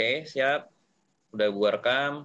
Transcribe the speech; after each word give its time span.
Oke, 0.00 0.24
siap. 0.24 0.72
Udah 1.28 1.52
gua 1.52 1.76
rekam. 1.76 2.24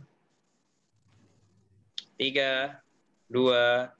Tiga, 2.16 2.80
dua. 3.28 3.92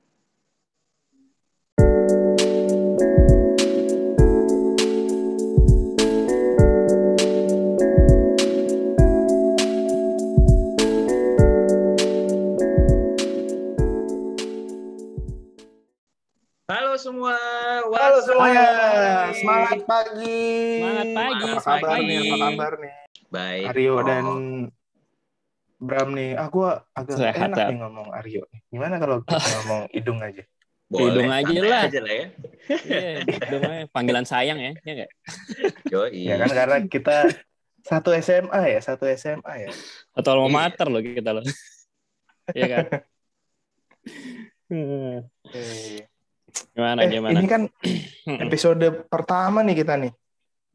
Halo 16.72 16.96
semua. 16.96 17.36
Halo 17.92 18.20
semuanya, 18.24 18.68
semangat 19.36 19.84
pagi. 19.84 20.48
Semangat 20.80 21.08
pagi, 21.12 21.44
Apa 21.44 21.60
kabar 21.60 21.80
pagi. 21.84 22.08
nih? 22.08 22.24
Apa 22.24 22.38
kabar 22.40 22.74
nih? 22.80 23.05
Baik. 23.36 23.66
Aryo 23.70 23.94
Oh, 23.94 24.02
dan 24.02 24.26
Bram 25.76 26.10
nih. 26.16 26.40
Ah, 26.40 26.48
agak 26.96 27.16
Sehat, 27.20 27.52
enak 27.52 27.58
nih 27.68 27.78
ngomong 27.84 28.08
Aryo. 28.16 28.48
nih. 28.48 28.62
Gimana 28.72 28.96
kalau 28.96 29.22
kita 29.22 29.36
ngomong 29.62 29.82
hidung 29.92 30.20
aja? 30.24 30.44
boleh. 30.86 31.18
hidung 31.18 31.32
aja 31.34 31.50
lah. 31.66 31.82
aja 31.90 32.00
lah 32.00 32.14
ya. 32.14 32.26
Iya, 32.86 33.10
dong 33.50 33.64
aja. 33.66 33.86
panggilan 33.90 34.26
sayang 34.26 34.58
ya, 34.62 34.72
ya 34.82 34.92
nggak? 35.02 35.12
Yoi. 35.94 36.20
Ya 36.24 36.36
kan 36.38 36.50
karena 36.50 36.78
kita 36.86 37.16
satu 37.82 38.14
SMA 38.18 38.62
ya, 38.72 38.80
satu 38.82 39.04
SMA 39.12 39.54
ya. 39.66 39.70
Atau 40.14 40.38
alma 40.38 40.48
Iya. 40.48 40.56
mater 40.56 40.88
loh 40.88 41.02
kita 41.02 41.30
loh. 41.36 41.44
Iya 42.54 42.66
kan? 42.70 42.86
Hmm. 44.70 45.26
Eh, 45.54 46.06
Gimana 46.74 47.00
eh, 47.04 47.10
gimana? 47.12 47.38
ini 47.38 47.48
kan 47.50 47.62
episode 48.46 48.86
pertama 49.10 49.66
nih 49.66 49.76
kita 49.82 49.94
nih. 49.98 50.12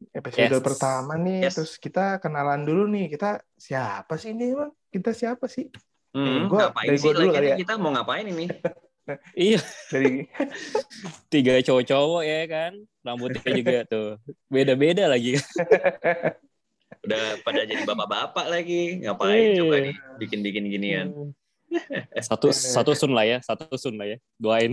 Episode 0.09 0.49
Yes. 0.51 0.63
pertama 0.63 1.13
nih, 1.15 1.39
Yes. 1.45 1.53
terus 1.55 1.73
kita 1.75 2.17
kenalan 2.17 2.61
dulu 2.61 2.85
nih. 2.87 3.05
Kita 3.07 3.37
siapa 3.53 4.15
sih 4.15 4.31
ini, 4.31 4.51
Bang? 4.51 4.71
Kita 4.87 5.11
siapa 5.11 5.45
sih? 5.45 5.69
Hmm, 6.11 6.45
Gua- 6.45 6.67
ngapain 6.69 6.87
dari 6.87 6.97
sih 6.97 7.05
gua 7.05 7.13
dulu 7.13 7.23
lagi 7.23 7.35
kali 7.35 7.47
ya. 7.47 7.55
kita 7.57 7.73
mau 7.75 7.91
ngapain 7.91 8.27
ini? 8.27 8.45
Iya, 9.35 9.59
Dari 9.89 10.23
tiga 11.33 11.57
cowok-cowok 11.59 12.21
ya 12.21 12.41
kan. 12.45 12.71
Rambutnya 13.01 13.41
juga 13.51 13.77
tuh 13.83 14.07
beda-beda 14.47 15.09
lagi. 15.09 15.35
Udah 17.03 17.41
pada 17.41 17.65
jadi 17.65 17.81
bapak-bapak 17.81 18.45
lagi. 18.47 19.01
Ngapain 19.01 19.35
Iya. 19.35 19.57
coba 19.57 19.75
nih 19.81 19.95
bikin-bikin 20.17 20.63
ginian. 20.69 21.07
Satu 22.19 22.51
satu 22.51 22.93
sun 22.93 23.11
lah 23.11 23.25
ya, 23.25 23.37
satu 23.41 23.73
sun 23.73 23.97
lah 23.97 24.05
ya. 24.05 24.17
Doain. 24.37 24.71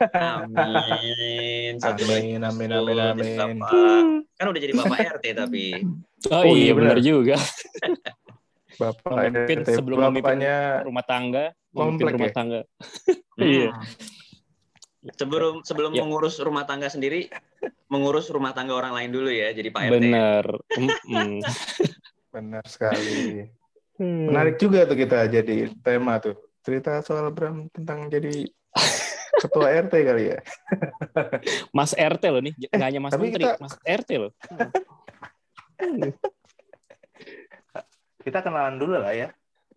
Amin. 0.00 1.76
Satu 1.76 2.02
lagi. 2.04 2.34
Amin, 2.36 2.42
amin, 2.42 2.68
amin, 2.72 2.96
amin. 3.36 3.58
bapak. 3.60 4.02
Kan 4.34 4.46
udah 4.48 4.60
jadi 4.60 4.72
bapak 4.72 4.98
RT 5.20 5.24
tapi. 5.36 5.64
Oh, 6.28 6.40
Oh, 6.40 6.44
iya 6.48 6.68
iya, 6.68 6.72
benar. 6.72 6.96
benar 6.96 7.00
juga. 7.00 7.36
Bapak 8.80 9.12
Mungkin 9.12 9.60
RT, 9.60 9.76
sebelum 9.76 9.98
memimpin 10.08 10.40
rumah 10.88 11.04
tangga, 11.04 11.52
memimpin 11.68 11.76
Komplek 12.00 12.12
rumah 12.16 12.28
ya? 12.28 12.32
tangga. 12.32 12.60
Hmm. 13.36 13.44
Iya. 13.44 13.70
Sebelum 15.16 15.54
sebelum 15.60 15.90
Ya. 15.92 16.00
mengurus 16.00 16.40
rumah 16.40 16.64
tangga 16.64 16.88
sendiri, 16.88 17.28
mengurus 17.88 18.28
rumah 18.28 18.52
tangga 18.52 18.72
orang 18.72 18.96
lain 18.96 19.10
dulu 19.12 19.28
ya. 19.28 19.52
Jadi 19.52 19.68
Pak 19.68 19.82
RT. 19.84 19.92
Bener. 19.92 20.44
Mm-mm. 20.76 21.44
benar 22.32 22.64
sekali. 22.64 23.44
Hmm. 23.96 24.32
Menarik 24.32 24.56
juga 24.56 24.88
tuh 24.88 24.96
kita 24.96 25.28
jadi 25.28 25.68
tema 25.84 26.16
tuh. 26.16 26.40
Cerita 26.60 27.00
soal 27.00 27.28
Bram 27.32 27.68
tentang 27.68 28.08
jadi 28.08 28.48
ketua 29.40 29.72
RT 29.72 29.94
kali 30.04 30.24
ya. 30.30 30.38
Mas 31.76 31.92
RT 31.92 32.22
loh 32.28 32.42
nih, 32.44 32.52
nggak 32.68 32.86
hanya 32.86 33.00
Mas 33.00 33.12
tapi 33.12 33.24
Menteri, 33.26 33.44
kita- 33.48 33.58
Mas 33.58 33.74
RT 33.80 34.10
loh. 34.20 34.32
Kita 38.20 38.38
kenalan 38.40 38.76
dulu 38.76 39.00
lah 39.00 39.16
ya. 39.16 39.28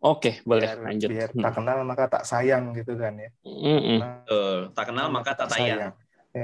Oke, 0.04 0.44
boleh 0.44 0.68
biar, 0.68 0.78
lanjut. 0.84 1.08
biar 1.08 1.30
Hmm. 1.32 1.40
tak 1.42 1.54
kenal 1.56 1.78
maka 1.82 2.04
tak 2.12 2.24
sayang 2.28 2.76
gitu 2.76 3.00
kan 3.00 3.16
ya. 3.16 3.32
Mm-mm. 3.42 4.04
Nah, 4.04 4.20
Betul. 4.20 4.58
Tak 4.76 4.86
kenal 4.92 5.08
maka 5.08 5.32
tak 5.32 5.48
sayang. 5.50 5.96
Ya, 6.36 6.44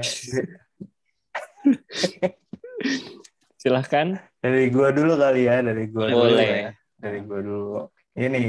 Silahkan. 3.60 4.16
dari 4.40 4.72
gua 4.72 4.88
dulu 4.88 5.12
kali 5.14 5.44
ya, 5.44 5.60
dari 5.60 5.84
gua 5.86 6.08
Boleh, 6.08 6.16
dulu 6.16 6.24
boleh. 6.32 6.48
ya. 6.48 6.70
Dari 6.96 7.18
gua 7.20 7.38
dulu. 7.38 7.84
Ini 8.10 8.42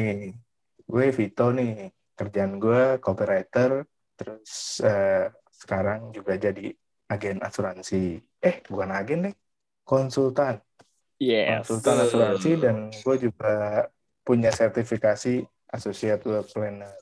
gue 0.81 1.05
Vito 1.11 1.47
nih. 1.51 1.91
Kerjaan 2.11 2.55
gue 2.55 3.01
copywriter 3.01 3.83
terus 4.21 4.77
eh, 4.85 5.33
sekarang 5.49 6.13
juga 6.13 6.37
jadi 6.37 6.69
agen 7.09 7.41
asuransi. 7.41 8.21
Eh, 8.37 8.61
bukan 8.69 8.93
agen 8.93 9.19
deh. 9.25 9.35
Konsultan. 9.81 10.61
Yes. 11.21 11.69
konsultan 11.69 12.01
asuransi 12.01 12.51
dan 12.57 12.89
gue 12.89 13.15
juga 13.29 13.85
punya 14.25 14.49
sertifikasi 14.49 15.45
associate 15.73 16.21
wealth 16.25 16.53
planner. 16.53 16.93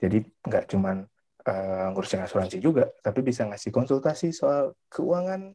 Jadi 0.00 0.24
nggak 0.44 0.64
cuman 0.72 1.04
eh, 1.44 1.86
ngurusin 1.92 2.24
asuransi 2.24 2.60
juga, 2.60 2.88
tapi 3.04 3.20
bisa 3.20 3.44
ngasih 3.44 3.68
konsultasi 3.72 4.32
soal 4.32 4.72
keuangan 4.88 5.52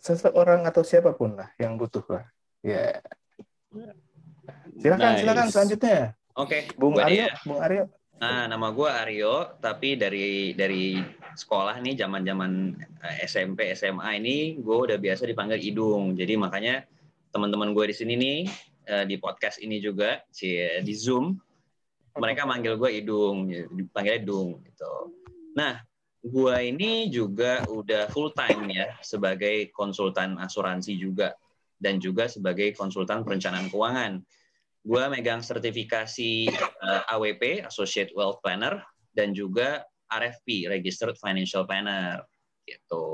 seseorang 0.00 0.66
atau 0.66 0.82
siapa 0.82 1.14
pun 1.14 1.38
lah 1.38 1.50
yang 1.58 1.78
butuh 1.78 2.02
lah. 2.10 2.26
Ya. 2.62 2.98
Silakan, 4.80 5.10
Nice. 5.14 5.20
silakan 5.22 5.46
selanjutnya. 5.50 5.98
Oke, 6.38 6.58
Bung 6.78 6.96
gua 6.96 7.06
Aryo, 7.06 7.26
ya. 7.26 7.34
Bung 7.44 7.60
Aryo. 7.60 7.84
Nah, 8.20 8.44
nama 8.44 8.68
gue 8.68 8.84
Aryo, 8.84 9.56
tapi 9.64 9.96
dari 9.96 10.52
dari 10.52 11.00
sekolah 11.32 11.80
nih, 11.80 12.04
zaman-zaman 12.04 12.76
eh, 13.00 13.24
SMP, 13.24 13.72
SMA 13.72 14.20
ini, 14.20 14.60
gue 14.60 14.76
udah 14.76 15.00
biasa 15.00 15.24
dipanggil 15.24 15.56
Idung. 15.56 16.12
Jadi 16.12 16.36
makanya 16.36 16.84
teman-teman 17.32 17.72
gue 17.72 17.88
di 17.88 17.96
sini 17.96 18.14
nih, 18.20 18.38
eh, 18.92 19.04
di 19.08 19.16
podcast 19.16 19.64
ini 19.64 19.80
juga, 19.80 20.20
cie, 20.28 20.84
di 20.84 20.92
Zoom, 20.92 21.32
mereka 22.20 22.44
manggil 22.44 22.76
gue 22.76 22.92
Idung, 22.92 23.48
dipanggil 23.72 24.20
Idung 24.20 24.60
gitu. 24.68 25.16
Nah, 25.56 25.80
gue 26.20 26.56
ini 26.60 27.08
juga 27.08 27.64
udah 27.72 28.12
full 28.12 28.36
time 28.36 28.68
ya 28.68 29.00
sebagai 29.00 29.72
konsultan 29.72 30.36
asuransi 30.36 30.92
juga 31.00 31.32
dan 31.80 31.96
juga 31.96 32.28
sebagai 32.28 32.76
konsultan 32.76 33.24
perencanaan 33.24 33.72
keuangan. 33.72 34.20
Gue 34.80 35.02
megang 35.12 35.44
sertifikasi 35.44 36.32
eh, 36.64 37.12
AWP 37.12 37.68
(Associate 37.68 38.08
Wealth 38.16 38.40
Planner) 38.40 38.80
dan 39.12 39.36
juga 39.36 39.84
RFP 40.08 40.68
(Registered 40.72 41.20
Financial 41.20 41.68
Planner). 41.68 42.24
Gitu. 42.64 43.06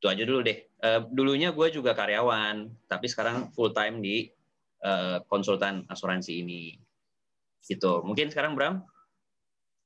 Itu 0.00 0.06
aja 0.08 0.22
dulu 0.24 0.40
deh. 0.44 0.58
Eh, 0.64 1.00
dulunya 1.12 1.52
gue 1.52 1.68
juga 1.68 1.92
karyawan, 1.92 2.88
tapi 2.88 3.06
sekarang 3.08 3.52
full 3.52 3.76
time 3.76 4.00
di 4.00 4.28
eh, 4.84 5.18
konsultan 5.28 5.84
asuransi 5.88 6.44
ini. 6.44 6.76
Gitu. 7.64 8.04
Mungkin 8.04 8.28
sekarang 8.32 8.56
Bram? 8.56 8.84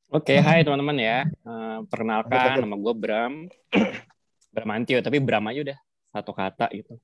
Oke, 0.08 0.40
hai 0.40 0.64
teman-teman 0.64 0.96
ya. 0.98 1.18
Eh, 1.26 1.78
perkenalkan, 1.86 2.64
nama 2.64 2.76
gue 2.78 2.94
Bram. 2.94 3.34
Bramantio, 4.54 4.98
tapi 5.04 5.20
Bram 5.20 5.44
aja 5.50 5.60
udah 5.74 5.78
satu 6.14 6.32
kata 6.32 6.66
gitu. 6.72 6.96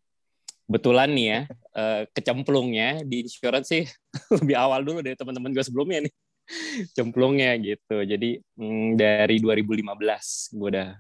Kebetulan 0.65 1.13
nih 1.13 1.27
ya, 1.29 1.41
eh, 1.77 2.03
kecemplungnya 2.17 3.05
di 3.05 3.29
insurance 3.29 3.69
sih 3.69 3.85
lebih 4.41 4.57
awal 4.57 4.81
dulu 4.81 5.05
dari 5.05 5.13
teman-teman 5.13 5.53
gue 5.53 5.65
sebelumnya 5.65 6.09
nih. 6.09 6.15
Cemplungnya 6.97 7.57
gitu. 7.61 8.01
Jadi 8.05 8.41
mm, 8.57 8.97
dari 8.97 9.37
2015 9.41 10.57
gue 10.57 10.69
udah 10.73 10.91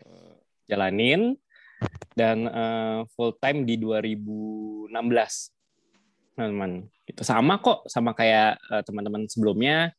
eh, 0.00 0.34
jalanin 0.72 1.36
dan 2.16 2.48
eh, 2.48 3.00
full 3.12 3.36
time 3.36 3.68
di 3.68 3.76
2016 3.76 4.88
teman-teman. 6.34 6.88
Itu 7.04 7.22
sama 7.22 7.60
kok, 7.60 7.84
sama 7.92 8.16
kayak 8.16 8.56
teman-teman 8.88 9.28
sebelumnya. 9.28 9.92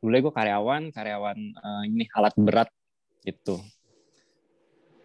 Dulu 0.00 0.28
gue 0.28 0.34
karyawan, 0.34 0.88
karyawan 0.90 1.38
ini 1.92 2.08
alat 2.16 2.34
berat 2.40 2.68
gitu. 3.20 3.60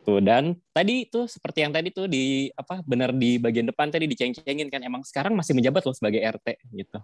Tuh 0.01 0.17
dan 0.17 0.57
tadi 0.73 1.05
tuh 1.05 1.29
seperti 1.29 1.61
yang 1.61 1.73
tadi 1.73 1.93
tuh 1.93 2.09
di 2.09 2.49
apa 2.57 2.81
benar 2.81 3.13
di 3.13 3.37
bagian 3.37 3.69
depan 3.69 3.93
tadi 3.93 4.09
diceng-cengin 4.09 4.67
kan. 4.67 4.81
Emang 4.81 5.05
sekarang 5.05 5.37
masih 5.37 5.53
menjabat 5.53 5.85
loh 5.85 5.93
sebagai 5.93 6.21
RT 6.21 6.57
gitu 6.73 6.99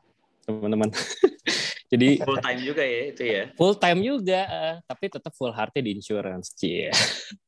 teman-teman. 0.48 0.90
Jadi 1.92 2.20
Full 2.20 2.40
time 2.44 2.60
juga 2.68 2.84
ya 2.84 3.02
itu 3.16 3.24
ya. 3.24 3.44
full 3.56 3.76
time 3.80 4.00
juga 4.04 4.40
eh, 4.44 4.76
tapi 4.84 5.06
tetap 5.08 5.32
full 5.32 5.56
heartnya 5.56 5.80
di 5.88 5.96
insurance 5.96 6.52
cie 6.52 6.92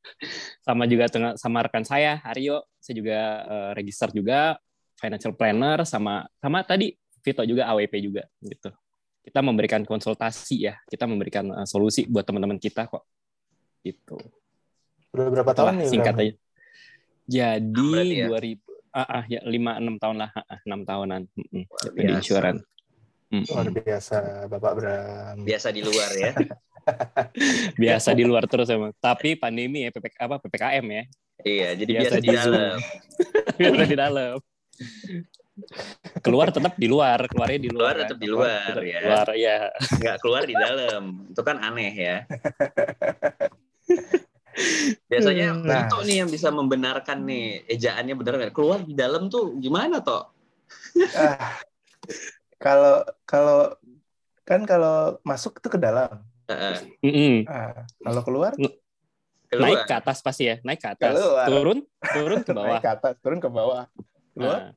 sama 0.66 0.88
juga 0.88 1.12
tengah 1.12 1.36
sama 1.36 1.60
rekan 1.60 1.84
saya 1.84 2.24
Aryo. 2.24 2.64
Saya 2.80 2.94
juga 2.96 3.18
eh, 3.44 3.70
register 3.76 4.08
juga 4.16 4.56
financial 4.96 5.36
planner 5.36 5.84
sama 5.84 6.24
sama 6.40 6.64
tadi 6.64 6.96
Vito 7.20 7.44
juga 7.44 7.68
AWP 7.68 7.94
juga 8.00 8.24
gitu. 8.40 8.72
Kita 9.20 9.44
memberikan 9.44 9.84
konsultasi 9.84 10.72
ya. 10.72 10.80
Kita 10.88 11.04
memberikan 11.04 11.44
eh, 11.52 11.68
solusi 11.68 12.08
buat 12.08 12.24
teman-teman 12.24 12.56
kita 12.56 12.88
kok 12.88 13.04
gitu 13.84 14.16
Udah 15.10 15.26
berapa 15.30 15.52
tahun 15.52 15.72
nih? 15.80 15.88
singkat 15.90 16.14
aja 16.16 16.32
jadi 17.26 17.90
berarti 17.92 18.16
ya? 18.16 18.26
2000 18.58 18.68
ah, 18.90 19.06
ah, 19.06 19.24
ya 19.26 19.40
lima 19.46 19.78
enam 19.78 19.96
tahun 19.96 20.16
lah 20.18 20.30
ah, 20.34 20.44
ah, 20.46 20.58
enam 20.66 20.80
tahunan 20.82 21.20
di 21.30 21.62
biasa. 21.94 22.10
insurance 22.18 22.62
Mm-mm. 23.30 23.46
Luar 23.46 23.70
biasa, 23.70 24.16
Bapak 24.50 24.72
Bram. 24.74 25.36
Biasa 25.46 25.70
di 25.70 25.86
luar 25.86 26.10
ya. 26.18 26.34
biasa 27.82 28.10
di 28.10 28.26
luar 28.26 28.50
terus 28.50 28.66
emang 28.66 28.90
tapi 28.98 29.38
pandemi 29.38 29.86
ya 29.86 29.94
PPK 29.94 30.16
apa 30.18 30.36
PPKM 30.42 30.86
ya 30.90 31.04
Iya, 31.40 31.68
jadi 31.78 31.90
Biasa 31.94 32.04
biasa, 32.10 32.18
di 32.18 32.20
di 32.20 32.36
Zoom. 32.36 32.52
dalam. 32.52 32.78
biasa 33.60 33.82
di 33.86 33.96
dalam 33.96 34.36
keluar 36.24 36.46
tetap 36.50 36.72
di 36.74 36.88
luar, 36.88 37.18
keluarnya 37.28 37.60
di 37.60 37.70
luar. 37.70 37.92
Keluar 37.94 37.96
tetap 38.02 38.18
di 38.18 38.28
luar, 38.28 38.60
tetap 38.66 38.84
ya. 38.84 38.98
Keluar 39.00 39.28
ya. 39.36 39.56
nggak 40.00 40.16
keluar 40.18 40.42
di 40.42 40.54
dalam. 40.56 41.02
Itu 41.30 41.42
kan 41.46 41.56
aneh 41.62 41.92
ya. 41.94 42.16
Biasanya 45.10 45.46
Nah. 45.56 45.86
itu 45.86 45.96
nih 46.06 46.16
yang 46.24 46.30
bisa 46.30 46.48
membenarkan 46.54 47.18
nih 47.26 47.66
ejaannya 47.66 48.14
benar 48.14 48.34
nggak 48.38 48.54
keluar 48.54 48.78
di 48.84 48.94
dalam 48.94 49.26
tuh 49.26 49.56
gimana 49.58 50.00
toh? 50.00 50.30
Ah, 51.16 51.58
kalau 52.60 53.02
kalau 53.24 53.74
kan 54.44 54.62
kalau 54.66 55.18
masuk 55.22 55.58
itu 55.58 55.68
ke 55.70 55.78
dalam. 55.78 56.22
Heeh, 56.50 56.76
Mm-mm. 57.02 57.36
Ah, 57.46 57.86
kalau 58.02 58.22
keluar 58.26 58.52
keluar. 59.50 59.66
Naik 59.66 59.82
ke 59.86 59.94
atas 59.98 60.18
pasti 60.22 60.46
ya, 60.46 60.56
naik 60.62 60.78
ke 60.78 60.88
atas. 60.94 61.14
Keluar. 61.14 61.46
Turun, 61.50 61.78
turun 62.14 62.38
ke 62.46 62.52
bawah. 62.54 62.66
naik 62.70 62.82
ke 62.82 62.90
atas, 62.90 63.12
turun 63.18 63.38
ke 63.42 63.48
bawah. 63.50 63.84
Keluar, 64.34 64.58
Nah, 64.62 64.70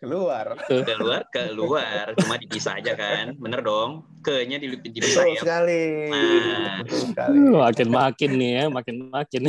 keluar. 0.00 0.56
keluar 0.64 1.22
keluar 1.28 2.16
cuma 2.16 2.40
dipisah 2.40 2.80
aja 2.80 2.96
kan 2.96 3.36
bener 3.36 3.60
dong 3.60 4.08
ke-nya 4.24 4.56
di- 4.56 4.80
dipisah 4.80 5.28
Betul 5.28 5.36
ya 5.36 5.40
sekali. 5.44 5.84
Nah. 6.08 6.74
Betul 6.80 7.00
sekali. 7.12 7.36
makin 7.52 7.88
makin 7.92 8.30
nih 8.40 8.50
ya, 8.50 8.64
makin 8.72 8.96
makin. 9.12 9.42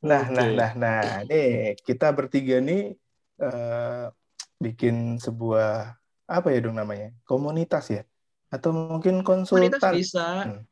Nah, 0.00 0.32
nah, 0.32 0.48
Oke. 0.48 0.56
nah, 0.56 0.72
nah, 0.72 1.04
nih 1.28 1.76
kita 1.84 2.08
bertiga 2.16 2.56
nih 2.56 2.96
eh, 3.36 4.04
bikin 4.56 5.20
sebuah 5.20 5.92
apa 6.24 6.48
ya 6.56 6.58
dong 6.64 6.80
namanya? 6.80 7.12
Komunitas 7.28 7.92
ya? 7.92 8.02
Atau 8.48 8.72
mungkin 8.72 9.20
komunitas 9.20 9.80
konsultan? 9.80 9.92
bisa 9.92 10.28
Hmm. 10.48 10.62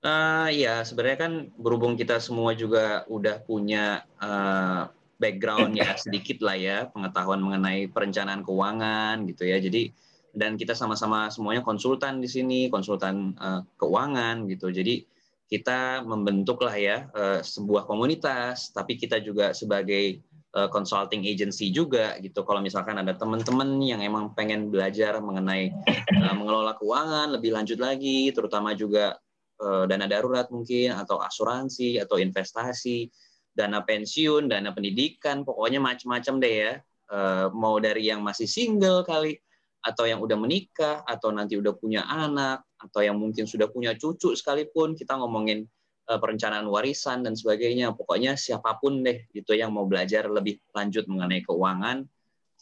Eh, 0.00 0.64
ya 0.64 0.80
sebenarnya 0.80 1.18
kan 1.28 1.32
berhubung 1.60 1.92
kita 1.92 2.16
semua 2.24 2.56
juga 2.56 3.04
udah 3.10 3.36
punya 3.44 4.00
eh, 4.22 4.82
background 5.20 5.76
ya 5.76 5.92
sedikit 6.04 6.40
lah 6.40 6.56
ya 6.56 6.88
pengetahuan 6.88 7.44
mengenai 7.44 7.86
perencanaan 7.92 8.40
keuangan 8.42 9.28
gitu 9.28 9.44
ya. 9.44 9.60
Jadi 9.60 9.92
dan 10.30 10.54
kita 10.56 10.72
sama-sama 10.72 11.28
semuanya 11.28 11.60
konsultan 11.60 12.24
di 12.24 12.26
sini 12.30 12.72
konsultan 12.72 13.36
eh, 13.36 13.60
keuangan 13.76 14.48
gitu. 14.48 14.72
Jadi 14.72 15.04
kita 15.50 16.06
membentuk 16.06 16.62
lah 16.62 16.78
ya 16.78 17.10
eh, 17.10 17.40
sebuah 17.42 17.90
komunitas 17.90 18.70
tapi 18.70 18.94
kita 18.94 19.18
juga 19.18 19.50
sebagai 19.50 20.22
eh, 20.54 20.68
consulting 20.70 21.26
agency 21.26 21.74
juga 21.74 22.14
gitu. 22.22 22.46
Kalau 22.46 22.62
misalkan 22.62 23.02
ada 23.02 23.18
teman-teman 23.18 23.82
yang 23.82 23.98
emang 23.98 24.30
pengen 24.38 24.70
belajar 24.70 25.18
mengenai 25.18 25.74
eh, 25.90 26.34
mengelola 26.38 26.78
keuangan 26.78 27.34
lebih 27.34 27.50
lanjut 27.50 27.82
lagi 27.82 28.30
terutama 28.30 28.72
juga 28.78 29.18
dana 29.60 30.08
darurat 30.08 30.48
mungkin 30.48 30.96
atau 30.96 31.20
asuransi 31.20 32.00
atau 32.00 32.16
investasi, 32.16 33.12
dana 33.54 33.82
pensiun, 33.82 34.48
dana 34.48 34.70
pendidikan, 34.70 35.42
pokoknya 35.42 35.82
macam-macam 35.82 36.34
deh 36.40 36.54
ya. 36.54 36.72
Eh, 37.10 37.46
mau 37.50 37.82
dari 37.82 38.06
yang 38.06 38.22
masih 38.22 38.46
single 38.46 39.02
kali 39.02 39.34
atau 39.82 40.06
yang 40.06 40.22
udah 40.22 40.38
menikah 40.38 41.02
atau 41.02 41.34
nanti 41.34 41.58
udah 41.58 41.74
punya 41.74 42.06
anak 42.06 42.62
atau 42.78 43.02
yang 43.02 43.18
mungkin 43.18 43.50
sudah 43.50 43.66
punya 43.66 43.96
cucu 43.98 44.36
sekalipun 44.38 44.94
kita 44.94 45.18
ngomongin 45.18 45.66
eh, 46.06 46.18
perencanaan 46.22 46.70
warisan 46.70 47.26
dan 47.26 47.34
sebagainya. 47.34 47.90
Pokoknya 47.98 48.38
siapa 48.38 48.78
pun 48.78 49.02
deh 49.02 49.26
gitu 49.34 49.58
yang 49.58 49.74
mau 49.74 49.90
belajar 49.90 50.30
lebih 50.30 50.62
lanjut 50.70 51.10
mengenai 51.10 51.42
keuangan, 51.42 52.06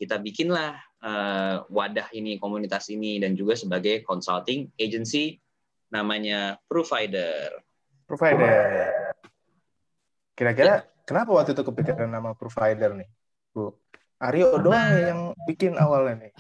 kita 0.01 0.17
bikinlah 0.17 0.81
eh, 1.05 1.57
wadah 1.69 2.09
ini, 2.17 2.41
komunitas 2.41 2.89
ini 2.89 3.21
dan 3.21 3.37
juga 3.37 3.53
sebagai 3.53 4.01
consulting 4.01 4.73
agency 4.81 5.37
namanya 5.93 6.57
provider. 6.73 7.53
Provider. 8.09 9.08
Kira-kira 10.39 10.87
kenapa 11.03 11.35
waktu 11.35 11.51
itu 11.51 11.67
kepikiran 11.67 12.07
nama 12.07 12.31
provider 12.39 12.95
nih, 12.95 13.11
Bu? 13.51 13.75
Aryo 14.23 14.63
doang 14.63 14.87
yang 14.95 15.21
bikin 15.51 15.75
awalnya 15.75 16.31
nih. 16.31 16.33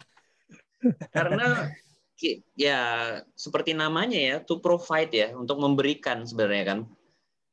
Karena 1.14 1.66
ya 2.54 2.80
seperti 3.34 3.74
namanya 3.74 4.18
ya, 4.18 4.36
to 4.38 4.62
provide 4.62 5.10
ya, 5.10 5.34
untuk 5.34 5.58
memberikan 5.58 6.22
sebenarnya 6.22 6.66
kan. 6.74 6.80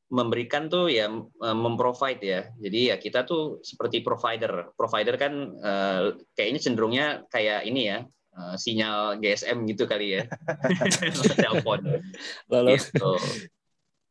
Memberikan 0.06 0.70
tuh 0.70 0.86
ya 0.86 1.10
eh, 1.10 1.56
memprovide 1.58 2.22
ya. 2.22 2.40
Jadi 2.62 2.94
ya 2.94 2.96
kita 3.02 3.26
tuh 3.26 3.58
seperti 3.66 4.06
provider. 4.06 4.70
Provider 4.78 5.18
kan 5.18 5.50
eh, 5.50 6.14
kayaknya 6.38 6.60
cenderungnya 6.62 7.06
kayak 7.26 7.66
ini 7.66 7.90
ya, 7.90 7.98
eh, 8.38 8.54
sinyal 8.54 9.18
GSM 9.18 9.66
gitu 9.66 9.90
kali 9.90 10.22
ya. 10.22 10.30
Telepon. 11.42 12.06
Lalu 12.46 12.78
gitu. 12.78 13.18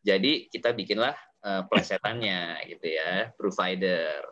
Jadi 0.03 0.51
kita 0.51 0.75
bikinlah 0.75 1.15
eh, 1.45 1.61
plesetannya 1.69 2.41
gitu 2.65 2.87
ya, 2.89 3.29
provider. 3.37 4.25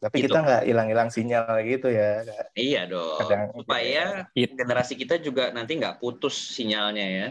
Tapi 0.00 0.16
Gitu. 0.24 0.32
kita 0.32 0.40
nggak 0.40 0.62
hilang-hilang 0.64 1.10
sinyal 1.12 1.60
gitu 1.62 1.92
ya. 1.92 2.24
Iya 2.56 2.88
dong. 2.88 3.20
Kadang- 3.20 3.52
Supaya 3.52 4.04
It- 4.32 4.56
generasi 4.56 4.96
kita 4.96 5.20
juga 5.20 5.52
nanti 5.52 5.76
nggak 5.76 6.00
putus 6.00 6.34
sinyalnya 6.34 7.06
ya, 7.06 7.26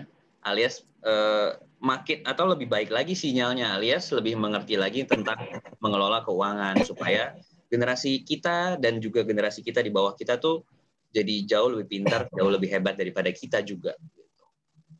alias 0.45 0.85
eh, 0.99 1.55
makin 1.79 2.27
atau 2.27 2.43
lebih 2.43 2.67
baik 2.67 2.91
lagi 2.91 3.15
sinyalnya, 3.15 3.71
alias 3.73 4.11
lebih 4.11 4.35
mengerti 4.35 4.75
lagi 4.75 5.07
tentang 5.07 5.39
mengelola 5.83 6.21
keuangan 6.27 6.75
supaya 6.83 7.39
generasi 7.71 8.19
kita 8.21 8.75
dan 8.75 8.99
juga 8.99 9.23
generasi 9.23 9.63
kita 9.63 9.79
di 9.79 9.87
bawah 9.87 10.11
kita 10.11 10.35
tuh 10.35 10.59
jadi 11.09 11.47
jauh 11.47 11.71
lebih 11.73 11.87
pintar, 11.87 12.27
jauh 12.29 12.51
lebih 12.51 12.67
hebat 12.69 12.99
daripada 12.99 13.31
kita 13.31 13.63
juga. 13.63 13.95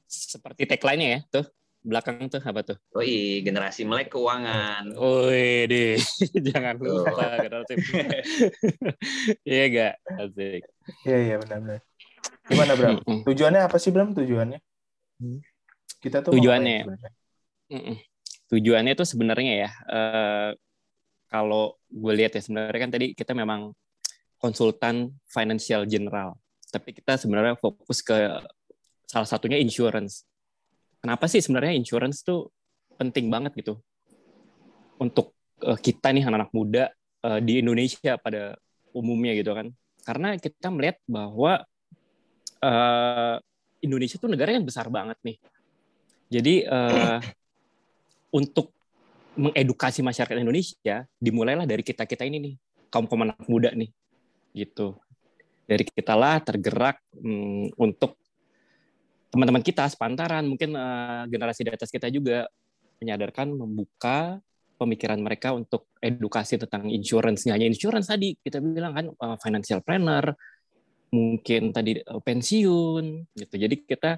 seperti 0.10 0.66
tagline-nya 0.66 1.10
ya, 1.12 1.22
tuh. 1.30 1.46
Belakang 1.90 2.22
tuh 2.30 2.38
apa 2.38 2.62
tuh? 2.62 2.78
Oi, 2.94 3.42
generasi 3.42 3.82
melek 3.82 4.14
keuangan. 4.14 4.94
Woi 4.94 5.66
deh, 5.66 5.98
jangan 6.54 6.78
lupa 6.78 7.42
generasi. 7.42 7.74
Iya 9.50 9.64
gak? 9.74 9.94
Asik. 10.22 10.62
Iya, 11.02 11.18
iya 11.18 11.36
benar-benar. 11.42 11.82
Gimana, 12.46 12.72
Bram? 12.78 12.96
Tujuannya 13.26 13.62
apa 13.66 13.82
sih, 13.82 13.90
Bram? 13.90 14.14
Tujuannya? 14.14 14.62
Hmm. 15.18 15.42
Kita 15.98 16.22
tuh 16.22 16.38
Tujuannya. 16.38 16.86
Tujuannya 18.54 18.94
tuh 18.94 19.08
sebenarnya 19.10 19.54
ya, 19.66 19.70
eh, 19.90 20.50
kalau 21.30 21.74
gue 21.90 22.14
lihat 22.14 22.38
ya 22.38 22.42
sebenarnya 22.42 22.82
kan 22.82 22.92
tadi 22.94 23.18
kita 23.18 23.34
memang 23.34 23.74
konsultan 24.38 25.14
financial 25.30 25.90
general, 25.90 26.38
tapi 26.70 26.94
kita 26.94 27.18
sebenarnya 27.18 27.58
fokus 27.58 28.02
ke 28.06 28.18
salah 29.10 29.30
satunya 29.30 29.58
insurance. 29.58 30.29
Kenapa 31.00 31.26
sih 31.32 31.40
sebenarnya 31.40 31.76
insurance 31.76 32.24
tuh 32.24 32.52
penting 33.00 33.32
banget 33.32 33.56
gitu 33.56 33.80
untuk 35.00 35.32
eh, 35.64 35.80
kita 35.80 36.12
nih 36.12 36.28
anak-anak 36.28 36.52
muda 36.52 36.84
eh, 37.24 37.40
di 37.40 37.64
Indonesia 37.64 38.20
pada 38.20 38.60
umumnya 38.92 39.32
gitu 39.36 39.56
kan? 39.56 39.72
Karena 40.04 40.36
kita 40.36 40.68
melihat 40.72 41.00
bahwa 41.08 41.64
eh, 42.60 43.36
Indonesia 43.80 44.20
tuh 44.20 44.28
negara 44.28 44.52
yang 44.52 44.68
besar 44.68 44.92
banget 44.92 45.16
nih. 45.24 45.38
Jadi 46.30 46.68
eh, 46.68 47.20
untuk 48.36 48.76
mengedukasi 49.40 50.04
masyarakat 50.04 50.36
Indonesia 50.36 51.08
dimulailah 51.16 51.64
dari 51.64 51.80
kita 51.80 52.04
kita 52.04 52.28
ini 52.28 52.38
nih 52.44 52.54
kaum 52.92 53.08
kaum 53.08 53.24
anak 53.24 53.40
muda 53.48 53.72
nih 53.72 53.88
gitu 54.52 55.00
dari 55.70 55.86
kita 55.86 56.18
lah 56.18 56.42
tergerak 56.42 57.00
mm, 57.14 57.78
untuk 57.78 58.18
teman-teman 59.30 59.62
kita 59.62 59.86
sepantaran 59.90 60.46
mungkin 60.46 60.74
eh, 60.74 61.24
generasi 61.30 61.62
di 61.66 61.72
atas 61.72 61.90
kita 61.94 62.10
juga 62.10 62.50
menyadarkan 63.00 63.56
membuka 63.56 64.42
pemikiran 64.80 65.20
mereka 65.20 65.52
untuk 65.52 65.92
edukasi 66.00 66.56
tentang 66.56 66.88
insurance. 66.90 67.46
Nggak 67.46 67.56
hanya 67.56 67.68
insurance 67.70 68.08
tadi 68.10 68.36
kita 68.40 68.60
bilang 68.60 68.94
kan 68.94 69.06
eh, 69.14 69.38
financial 69.40 69.80
planner 69.86 70.34
mungkin 71.14 71.74
tadi 71.74 72.02
eh, 72.02 72.22
pensiun 72.22 73.06
gitu. 73.38 73.56
Jadi 73.56 73.76
kita 73.86 74.18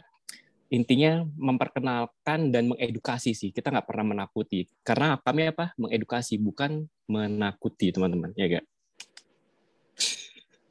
intinya 0.72 1.28
memperkenalkan 1.28 2.48
dan 2.56 2.72
mengedukasi 2.72 3.36
sih. 3.36 3.52
Kita 3.52 3.70
nggak 3.76 3.88
pernah 3.88 4.16
menakuti. 4.16 4.64
Karena 4.88 5.20
kami 5.20 5.52
apa? 5.52 5.76
Mengedukasi 5.76 6.40
bukan 6.40 6.88
menakuti 7.12 7.92
teman-teman. 7.92 8.32
Ya 8.40 8.48
gak 8.48 8.66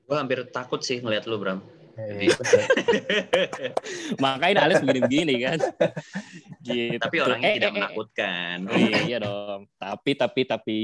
Gue 0.08 0.18
hampir 0.18 0.42
takut 0.50 0.82
sih 0.82 0.98
ngeliat 0.98 1.28
lu, 1.28 1.38
Bram. 1.38 1.62
Iya, 2.00 2.32
iya, 2.32 2.36
makanya 4.22 4.64
Alex 4.64 4.80
begini-begini 4.80 5.34
kan 5.40 5.58
gitu 6.62 6.96
Tapi 6.98 7.16
orangnya 7.18 7.50
Eh, 7.50 7.56
tidak 7.58 7.68
eh, 7.68 7.72
eh. 7.72 7.76
menakutkan. 7.76 8.56
Oh, 8.66 8.76
iya 9.04 9.16
dong 9.18 9.60
tapi 9.76 10.10
tapi 10.14 10.40
tapi 10.44 10.78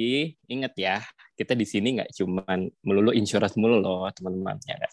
ingat 0.47 0.75
ya 0.77 0.97
kita 1.33 1.53
di 1.53 1.65
sini 1.65 2.01
nggak 2.01 2.11
cuman 2.13 2.59
melulu 2.83 3.13
insurance 3.13 3.57
mulu 3.57 3.79
loh 3.79 4.09
teman-teman 4.11 4.57
ya 4.65 4.77
kan? 4.77 4.93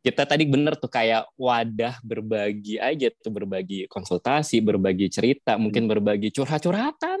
kita 0.00 0.24
tadi 0.24 0.48
bener 0.48 0.74
tuh 0.74 0.88
kayak 0.88 1.28
wadah 1.36 2.00
berbagi 2.00 2.80
aja 2.80 3.12
tuh 3.12 3.28
berbagi 3.28 3.84
konsultasi 3.84 4.58
berbagi 4.58 5.12
cerita 5.12 5.54
mungkin 5.56 5.86
berbagi 5.86 6.30
curhat-curhatan 6.30 7.20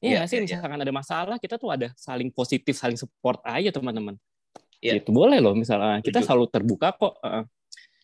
Hmm. 0.00 0.08
Iya, 0.08 0.24
Iya 0.24 0.28
sih 0.32 0.40
iya, 0.40 0.40
iya. 0.40 0.56
misalkan 0.56 0.80
ada 0.80 0.92
masalah 0.96 1.36
kita 1.36 1.60
tuh 1.60 1.76
ada 1.76 1.92
saling 1.92 2.32
positif 2.32 2.72
saling 2.72 2.96
support 2.96 3.36
aja 3.44 3.68
teman-teman 3.68 4.16
Iya. 4.80 4.96
itu 4.96 5.12
boleh 5.12 5.44
loh 5.44 5.52
misalnya 5.52 6.00
kita 6.00 6.24
Setuju. 6.24 6.28
selalu 6.32 6.44
terbuka 6.48 6.88
kok 6.96 7.20
Heeh. 7.20 7.44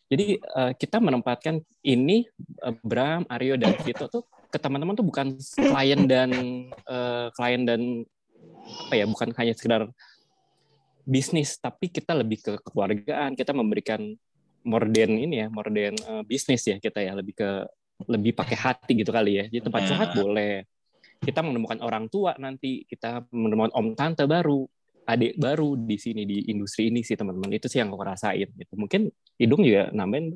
Jadi 0.06 0.38
eh, 0.38 0.72
kita 0.78 1.02
menempatkan 1.02 1.62
ini 1.82 2.26
eh, 2.62 2.74
Bram 2.82 3.26
Aryo 3.30 3.58
dan 3.58 3.74
Vito 3.82 4.06
tuh 4.06 4.24
ke 4.46 4.58
teman-teman 4.58 4.94
tuh 4.94 5.06
bukan 5.06 5.36
klien 5.54 6.06
dan 6.06 6.30
eh, 6.70 7.26
klien 7.34 7.62
dan 7.66 8.06
apa 8.86 8.94
ya 8.98 9.06
bukan 9.06 9.30
hanya 9.38 9.54
sekedar 9.54 9.86
bisnis 11.06 11.54
tapi 11.62 11.86
kita 11.86 12.18
lebih 12.18 12.42
ke 12.42 12.52
kekeluargaan 12.58 13.38
kita 13.38 13.54
memberikan 13.54 14.02
morden 14.66 15.10
ini 15.22 15.46
ya 15.46 15.46
morden 15.46 15.94
uh, 16.10 16.26
bisnis 16.26 16.66
ya 16.66 16.82
kita 16.82 16.98
ya 16.98 17.14
lebih 17.14 17.38
ke 17.38 17.50
lebih 18.04 18.36
pakai 18.36 18.56
hati 18.60 18.92
gitu 19.00 19.08
kali 19.08 19.40
ya. 19.40 19.44
Jadi 19.48 19.62
tempat 19.64 19.88
curhat 19.88 20.10
boleh. 20.12 20.68
Kita 21.16 21.40
menemukan 21.40 21.80
orang 21.80 22.12
tua 22.12 22.36
nanti 22.36 22.84
kita 22.84 23.24
menemukan 23.32 23.72
om 23.72 23.96
tante 23.96 24.28
baru 24.28 24.68
adik 25.06 25.38
baru 25.38 25.78
di 25.78 25.96
sini 25.96 26.26
di 26.26 26.50
industri 26.50 26.90
ini 26.90 27.00
sih 27.06 27.14
teman-teman. 27.14 27.54
Itu 27.54 27.70
sih 27.70 27.78
yang 27.78 27.94
aku 27.94 28.02
rasain 28.02 28.50
gitu. 28.50 28.74
Mungkin 28.74 29.08
hidung 29.38 29.62
juga 29.62 29.88
nambahin. 29.94 30.34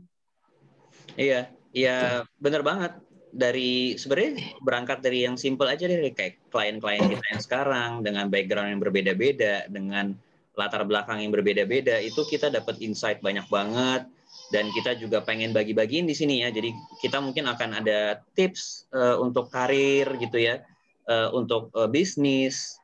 Iya, 1.18 1.50
iya 1.74 2.22
bener 2.38 2.62
banget. 2.62 2.94
Dari 3.30 3.94
sebenarnya 3.94 4.58
berangkat 4.58 5.06
dari 5.06 5.22
yang 5.22 5.38
simple 5.38 5.70
aja 5.70 5.86
deh 5.86 6.10
kayak 6.10 6.42
klien-klien 6.50 7.02
kita 7.06 7.26
yang 7.30 7.42
sekarang 7.42 7.90
dengan 8.02 8.26
background 8.26 8.74
yang 8.74 8.82
berbeda-beda, 8.82 9.66
dengan 9.70 10.14
latar 10.58 10.82
belakang 10.82 11.22
yang 11.22 11.30
berbeda-beda, 11.30 12.02
itu 12.02 12.26
kita 12.26 12.50
dapat 12.50 12.78
insight 12.82 13.22
banyak 13.22 13.46
banget. 13.50 14.06
Dan 14.50 14.66
kita 14.74 14.98
juga 14.98 15.22
pengen 15.22 15.54
bagi-bagiin 15.54 16.10
di 16.10 16.14
sini 16.14 16.42
ya. 16.42 16.50
Jadi 16.50 16.74
kita 16.98 17.22
mungkin 17.22 17.46
akan 17.46 17.82
ada 17.82 18.18
tips 18.34 18.90
eh, 18.90 19.14
untuk 19.18 19.46
karir 19.46 20.10
gitu 20.18 20.42
ya, 20.42 20.58
eh, 21.06 21.28
untuk 21.30 21.70
eh, 21.78 21.86
bisnis 21.86 22.79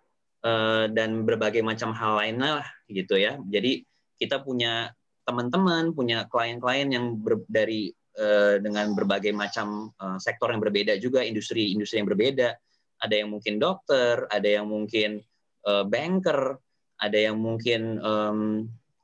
dan 0.93 1.27
berbagai 1.27 1.59
macam 1.65 1.91
hal 1.91 2.23
lainnya 2.23 2.63
lah 2.63 2.69
gitu 2.87 3.19
ya. 3.19 3.35
Jadi 3.51 3.83
kita 4.17 4.41
punya 4.41 4.95
teman-teman, 5.27 5.91
punya 5.91 6.25
klien-klien 6.31 6.89
yang 6.89 7.19
ber- 7.19 7.49
dari 7.51 7.91
eh, 8.17 8.57
dengan 8.63 8.95
berbagai 8.95 9.35
macam 9.35 9.91
eh, 9.93 10.19
sektor 10.23 10.49
yang 10.55 10.63
berbeda 10.63 10.97
juga, 11.03 11.27
industri-industri 11.27 12.01
yang 12.01 12.09
berbeda. 12.09 12.55
Ada 12.97 13.15
yang 13.25 13.29
mungkin 13.35 13.61
dokter, 13.61 14.25
ada 14.31 14.49
yang 14.49 14.71
mungkin 14.71 15.21
eh, 15.67 15.85
banker, 15.85 16.57
ada 16.97 17.19
yang 17.19 17.37
mungkin 17.37 18.01
em, 18.01 18.41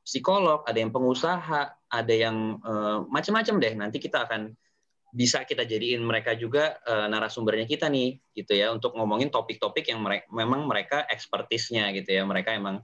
psikolog, 0.00 0.64
ada 0.64 0.78
yang 0.80 0.94
pengusaha, 0.94 1.76
ada 1.92 2.14
yang 2.14 2.56
eh, 2.62 2.98
macam-macam 3.10 3.54
deh. 3.60 3.74
Nanti 3.76 3.98
kita 4.00 4.24
akan 4.24 4.54
bisa 5.12 5.44
kita 5.44 5.68
jadiin 5.68 6.00
mereka 6.00 6.32
juga 6.32 6.80
eh, 6.88 7.06
narasumbernya 7.12 7.68
kita 7.68 7.92
nih, 7.92 8.16
gitu 8.32 8.56
ya, 8.56 8.72
untuk 8.72 8.96
ngomongin 8.96 9.28
topik-topik 9.28 9.84
yang 9.92 10.00
mere- 10.00 10.24
memang 10.32 10.64
mereka 10.64 11.04
ekspertisnya 11.04 11.92
gitu 11.92 12.16
ya, 12.16 12.24
mereka 12.24 12.56
emang 12.56 12.80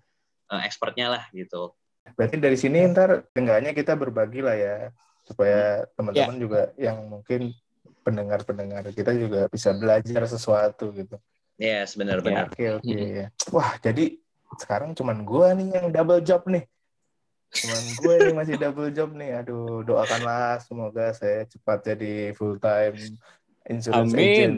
eh, 0.53 0.63
expertnya 0.69 1.09
lah 1.09 1.25
gitu. 1.33 1.73
Berarti 2.17 2.37
dari 2.37 2.57
sini 2.61 2.85
ntar 2.93 3.33
enggaknya 3.33 3.73
kita 3.73 3.97
berbagi 3.97 4.41
lah 4.45 4.57
ya 4.57 4.77
supaya 5.25 5.85
teman-teman 5.93 6.37
juga 6.41 6.73
yang 6.81 7.05
mungkin 7.05 7.53
pendengar-pendengar 8.01 8.89
kita 8.97 9.13
juga 9.13 9.45
bisa 9.53 9.77
belajar 9.77 10.25
sesuatu 10.25 10.89
gitu. 10.97 11.21
Yes, 11.61 11.97
benar-benar. 11.97 12.49
Oke 12.49 12.81
oke. 12.81 13.29
Wah 13.53 13.77
jadi 13.85 14.17
sekarang 14.57 14.97
cuman 14.97 15.29
gua 15.29 15.53
nih 15.53 15.69
yang 15.77 15.93
double 15.93 16.25
job 16.25 16.49
nih. 16.49 16.65
Cuman 17.49 17.83
gue 17.97 18.15
nih 18.29 18.35
masih 18.37 18.55
double 18.61 18.91
job 18.93 19.11
nih. 19.17 19.43
Aduh 19.43 19.83
doakanlah 19.83 20.61
semoga 20.63 21.11
saya 21.17 21.49
cepat 21.49 21.95
jadi 21.95 22.37
full 22.37 22.61
time 22.61 22.97
insurance 23.69 24.13
Amin. 24.15 24.23
agent. 24.25 24.57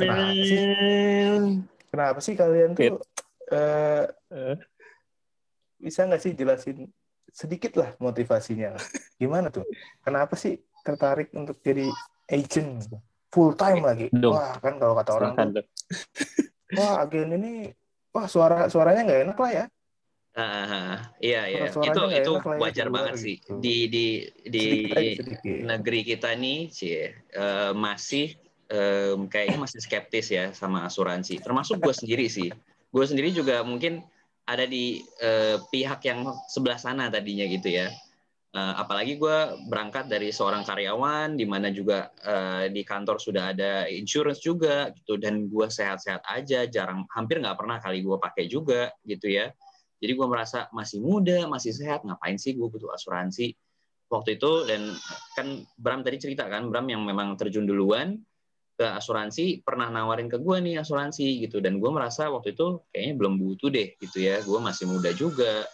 Kenapa 0.00 0.42
sih? 0.44 0.60
Amin. 0.60 1.42
Kenapa 1.94 2.18
sih 2.18 2.34
kalian 2.34 2.70
tuh 2.74 2.98
eh, 3.54 4.04
bisa 5.78 6.08
nggak 6.08 6.22
sih 6.22 6.32
jelasin 6.34 6.90
sedikit 7.30 7.78
lah 7.78 7.94
motivasinya? 8.02 8.74
Gimana 9.20 9.52
tuh? 9.52 9.68
Kenapa 10.02 10.34
sih 10.34 10.58
tertarik 10.82 11.30
untuk 11.32 11.62
jadi 11.62 11.86
agent 12.28 12.88
full 13.30 13.54
time 13.54 13.84
lagi? 13.84 14.06
Dong. 14.10 14.34
Wah 14.34 14.58
kan 14.58 14.80
kalau 14.82 14.94
kata 14.98 15.10
orang 15.14 15.32
tuh. 15.38 15.66
wah 16.74 17.06
agen 17.06 17.38
ini 17.38 17.70
wah 18.10 18.26
suara 18.26 18.66
suaranya 18.66 19.06
nggak 19.06 19.22
enak 19.30 19.38
lah 19.38 19.50
ya. 19.52 19.64
Iya 21.22 21.42
iya. 21.46 21.64
Itu 21.70 22.10
itu 22.10 22.32
ya 22.34 22.58
wajar 22.58 22.88
banget 22.90 23.14
sih. 23.22 23.36
Gitu. 23.38 23.54
di 23.62 23.76
di 23.86 24.06
di 24.42 24.64
Sedikit 24.90 25.22
sedikit. 25.22 25.58
negeri 25.62 26.00
kita 26.02 26.34
nih 26.34 26.60
sih 26.74 27.06
eh, 27.14 27.72
masih 27.72 28.34
em, 28.66 29.30
kayaknya 29.30 29.58
masih 29.62 29.78
skeptis 29.78 30.34
ya 30.34 30.50
sama 30.50 30.82
asuransi. 30.90 31.38
Termasuk 31.38 31.78
gue 31.78 31.94
sendiri 31.94 32.26
sih. 32.26 32.50
Gue 32.90 33.04
sendiri 33.06 33.30
juga 33.30 33.62
mungkin 33.62 34.02
ada 34.50 34.66
di 34.66 35.06
eh, 35.22 35.62
pihak 35.70 36.02
yang 36.02 36.26
sebelah 36.50 36.82
sana 36.82 37.06
tadinya 37.06 37.46
gitu 37.46 37.70
ya. 37.70 37.94
Eh, 38.54 38.74
apalagi 38.74 39.14
gue 39.18 39.38
berangkat 39.70 40.10
dari 40.10 40.34
seorang 40.34 40.66
karyawan 40.66 41.38
di 41.38 41.46
mana 41.46 41.70
juga 41.70 42.10
eh, 42.26 42.74
di 42.74 42.82
kantor 42.82 43.22
sudah 43.22 43.54
ada 43.54 43.86
insurance 43.86 44.42
juga 44.42 44.90
gitu. 44.98 45.14
Dan 45.14 45.46
gue 45.46 45.70
sehat-sehat 45.70 46.26
aja 46.26 46.66
jarang 46.66 47.06
hampir 47.14 47.38
nggak 47.38 47.54
pernah 47.54 47.78
kali 47.78 48.02
gue 48.02 48.18
pakai 48.18 48.50
juga 48.50 48.90
gitu 49.06 49.30
ya 49.30 49.54
jadi 50.04 50.20
gue 50.20 50.28
merasa 50.28 50.68
masih 50.76 51.00
muda 51.00 51.48
masih 51.48 51.72
sehat 51.72 52.04
ngapain 52.04 52.36
sih 52.36 52.52
gue 52.52 52.68
butuh 52.68 52.92
asuransi? 52.92 53.56
Waktu 54.12 54.36
itu 54.36 54.68
dan 54.68 54.92
kan 55.32 55.64
Bram 55.80 56.04
tadi 56.04 56.20
cerita 56.20 56.44
kan 56.44 56.68
Bram 56.68 56.84
yang 56.92 57.08
memang 57.08 57.40
terjun 57.40 57.64
duluan 57.64 58.20
ke 58.76 58.84
asuransi 58.84 59.64
pernah 59.64 59.88
nawarin 59.88 60.28
ke 60.28 60.36
gue 60.36 60.56
nih 60.60 60.84
asuransi 60.84 61.48
gitu. 61.48 61.64
Dan 61.64 61.80
gue 61.80 61.88
merasa 61.88 62.28
waktu 62.28 62.52
itu 62.52 62.84
kayaknya 62.92 63.14
belum 63.16 63.34
butuh 63.40 63.72
deh 63.72 63.96
gitu 63.96 64.20
ya. 64.20 64.44
Gue 64.44 64.60
masih 64.60 64.92
muda 64.92 65.08
juga. 65.16 65.64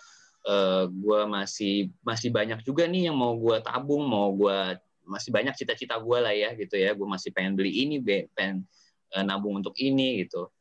Eh 0.47 0.85
gue 0.87 1.21
masih 1.27 1.91
masih 2.07 2.31
banyak 2.31 2.63
juga 2.63 2.87
nih 2.87 3.11
yang 3.11 3.19
mau 3.19 3.35
gue 3.35 3.59
tabung 3.67 4.07
mau 4.07 4.31
gue 4.31 4.79
masih 5.11 5.35
banyak 5.35 5.59
cita-cita 5.59 5.99
gue 5.99 6.19
lah 6.23 6.31
ya 6.31 6.55
gitu 6.55 6.79
ya. 6.79 6.95
Gue 6.95 7.11
masih 7.11 7.35
pengen 7.35 7.59
beli 7.59 7.83
ini 7.83 7.99
pengen 8.31 8.63
eh, 9.11 9.25
nabung 9.27 9.59
untuk 9.59 9.75
ini 9.75 10.23
gitu. 10.23 10.55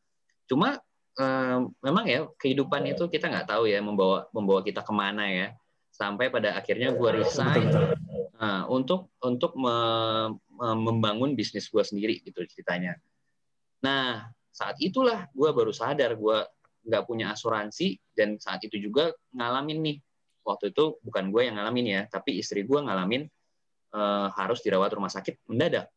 Cuma 0.49 0.81
eh, 1.19 1.57
memang 1.83 2.05
ya 2.07 2.25
kehidupan 2.39 2.87
itu 2.87 3.11
kita 3.11 3.27
nggak 3.27 3.47
tahu 3.51 3.67
ya 3.67 3.83
membawa 3.83 4.31
membawa 4.31 4.63
kita 4.63 4.81
ke 4.81 4.93
mana 4.95 5.27
ya. 5.27 5.47
Sampai 5.91 6.31
pada 6.31 6.55
akhirnya 6.55 6.95
gue 6.95 7.09
resign. 7.19 7.67
Nah, 8.39 8.63
untuk 8.71 9.11
untuk 9.19 9.51
me- 9.59 10.39
me- 10.47 10.79
membangun 10.79 11.35
bisnis 11.35 11.67
gue 11.67 11.83
sendiri 11.83 12.23
gitu 12.23 12.39
ceritanya. 12.47 12.95
Nah 13.83 14.31
saat 14.49 14.79
itulah 14.79 15.27
gue 15.35 15.49
baru 15.51 15.75
sadar 15.75 16.15
gue 16.15 16.37
nggak 16.87 17.03
punya 17.03 17.35
asuransi 17.35 17.99
dan 18.15 18.39
saat 18.39 18.63
itu 18.63 18.79
juga 18.79 19.11
ngalamin 19.35 19.79
nih. 19.83 19.97
Waktu 20.47 20.71
itu 20.71 20.97
bukan 21.03 21.35
gue 21.35 21.51
yang 21.51 21.59
ngalamin 21.59 21.85
ya 21.99 22.01
tapi 22.07 22.39
istri 22.39 22.63
gue 22.63 22.79
ngalamin 22.79 23.27
eh, 23.91 24.27
harus 24.39 24.63
dirawat 24.63 24.95
rumah 24.95 25.11
sakit 25.11 25.43
mendadak 25.51 25.91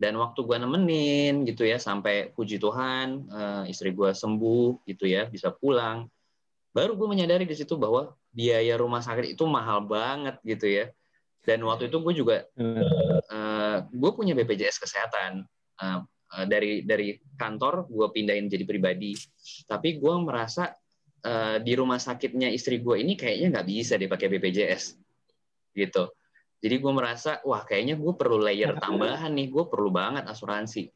dan 0.00 0.16
waktu 0.16 0.40
gue 0.48 0.56
nemenin 0.56 1.44
gitu 1.44 1.68
ya 1.68 1.76
sampai 1.76 2.32
puji 2.32 2.56
Tuhan 2.56 3.28
eh, 3.28 3.64
istri 3.68 3.92
gue 3.92 4.16
sembuh 4.16 4.88
gitu 4.88 5.04
ya 5.04 5.28
bisa 5.28 5.52
pulang. 5.52 6.08
Baru 6.72 6.96
gue 6.96 7.04
menyadari 7.04 7.44
di 7.44 7.52
situ 7.52 7.76
bahwa 7.76 8.16
biaya 8.32 8.80
rumah 8.80 9.04
sakit 9.04 9.36
itu 9.36 9.44
mahal 9.44 9.84
banget 9.84 10.40
gitu 10.40 10.66
ya. 10.72 10.88
Dan 11.44 11.60
waktu 11.68 11.92
itu 11.92 12.00
gue 12.00 12.14
juga 12.16 12.48
eh, 12.56 13.78
gue 13.84 14.10
punya 14.16 14.32
BPJS 14.32 14.80
kesehatan. 14.80 15.44
Eh, 15.84 16.00
eh, 16.40 16.46
dari 16.48 16.80
dari 16.88 17.20
kantor 17.36 17.84
gue 17.92 18.08
pindahin 18.08 18.48
jadi 18.48 18.64
pribadi. 18.64 19.12
Tapi 19.68 20.00
gue 20.00 20.14
merasa 20.24 20.72
eh, 21.20 21.60
di 21.60 21.76
rumah 21.76 22.00
sakitnya 22.00 22.48
istri 22.48 22.80
gue 22.80 23.04
ini 23.04 23.20
kayaknya 23.20 23.52
nggak 23.52 23.68
bisa 23.68 24.00
deh 24.00 24.08
pakai 24.08 24.32
BPJS 24.32 24.96
gitu 25.76 26.08
jadi 26.60 26.76
gue 26.76 26.92
merasa 26.92 27.40
wah 27.48 27.64
kayaknya 27.64 27.96
gue 27.96 28.12
perlu 28.12 28.36
layer 28.36 28.76
tambahan 28.76 29.32
nih 29.32 29.48
gue 29.48 29.64
perlu 29.64 29.88
banget 29.88 30.28
asuransi. 30.28 30.92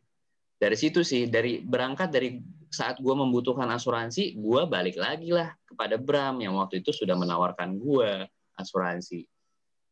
Dari 0.61 0.77
situ 0.77 1.01
sih 1.01 1.27
dari 1.27 1.65
berangkat 1.65 2.13
dari 2.13 2.37
saat 2.69 3.01
gue 3.01 3.15
membutuhkan 3.17 3.65
asuransi 3.73 4.37
gue 4.37 4.63
balik 4.69 5.01
lagi 5.01 5.33
lah 5.33 5.57
kepada 5.65 5.97
Bram 5.97 6.37
yang 6.45 6.61
waktu 6.61 6.85
itu 6.85 6.93
sudah 6.93 7.17
menawarkan 7.17 7.81
gue 7.81 8.29
asuransi. 8.61 9.25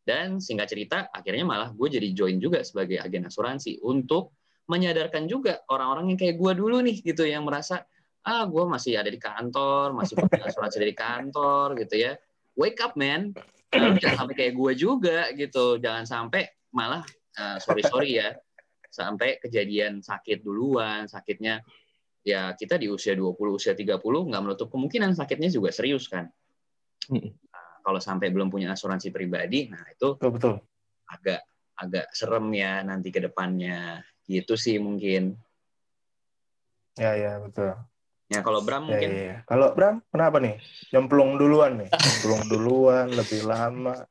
Dan 0.04 0.44
singkat 0.44 0.68
cerita 0.68 1.08
akhirnya 1.08 1.48
malah 1.48 1.72
gue 1.72 1.88
jadi 1.88 2.12
join 2.12 2.36
juga 2.36 2.60
sebagai 2.60 3.00
agen 3.00 3.32
asuransi 3.32 3.80
untuk 3.80 4.36
menyadarkan 4.68 5.24
juga 5.24 5.64
orang-orang 5.72 6.12
yang 6.12 6.18
kayak 6.20 6.36
gue 6.36 6.52
dulu 6.52 6.84
nih 6.84 7.00
gitu 7.00 7.24
yang 7.24 7.48
merasa 7.48 7.80
ah 8.22 8.44
gue 8.44 8.64
masih 8.68 9.00
ada 9.00 9.10
di 9.10 9.18
kantor 9.18 9.96
masih 9.96 10.20
punya 10.20 10.52
asuransi 10.52 10.76
dari 10.76 10.92
kantor 10.92 11.80
gitu 11.80 11.96
ya. 11.96 12.12
Wake 12.60 12.84
up 12.84 12.92
man 12.92 13.32
jangan 14.02 14.16
sampai 14.24 14.34
kayak 14.36 14.54
gue 14.54 14.72
juga 14.76 15.18
gitu 15.32 15.80
jangan 15.80 16.04
sampai 16.04 16.48
malah 16.72 17.02
eh, 17.36 17.58
sorry 17.58 17.82
sorry 17.84 18.10
ya 18.20 18.36
sampai 18.92 19.40
kejadian 19.40 20.04
sakit 20.04 20.44
duluan 20.44 21.08
sakitnya 21.08 21.64
ya 22.22 22.52
kita 22.54 22.76
di 22.78 22.86
usia 22.92 23.16
20 23.16 23.34
usia 23.56 23.72
30 23.72 23.98
nggak 23.98 24.42
menutup 24.44 24.68
kemungkinan 24.70 25.16
sakitnya 25.16 25.48
juga 25.50 25.72
serius 25.72 26.06
kan 26.08 26.28
Mm. 27.10 27.34
Nah, 27.34 27.82
kalau 27.82 27.98
sampai 27.98 28.30
belum 28.30 28.46
punya 28.46 28.78
asuransi 28.78 29.10
pribadi 29.10 29.66
nah 29.66 29.82
itu 29.90 30.14
Betul 30.14 30.30
betul. 30.38 30.54
agak 31.10 31.42
agak 31.74 32.06
serem 32.14 32.46
ya 32.54 32.78
nanti 32.86 33.10
ke 33.10 33.18
depannya 33.18 34.06
gitu 34.30 34.54
sih 34.54 34.78
mungkin 34.78 35.34
Ya 36.94 37.16
ya 37.18 37.32
betul. 37.42 37.74
Ya 38.30 38.40
kalau 38.40 38.60
Bram 38.60 38.84
Ya, 38.84 38.88
mungkin 38.94 39.10
ya, 39.10 39.22
ya. 39.22 39.36
Kalau 39.44 39.66
Bram, 39.72 40.02
kenapa 40.08 40.36
nih? 40.38 40.56
Nyemplung 40.90 41.30
duluan 41.36 41.72
nih. 41.78 41.88
Nyemplung 41.90 42.42
duluan, 42.46 43.06
lebih 43.12 43.40
lama. 43.42 44.06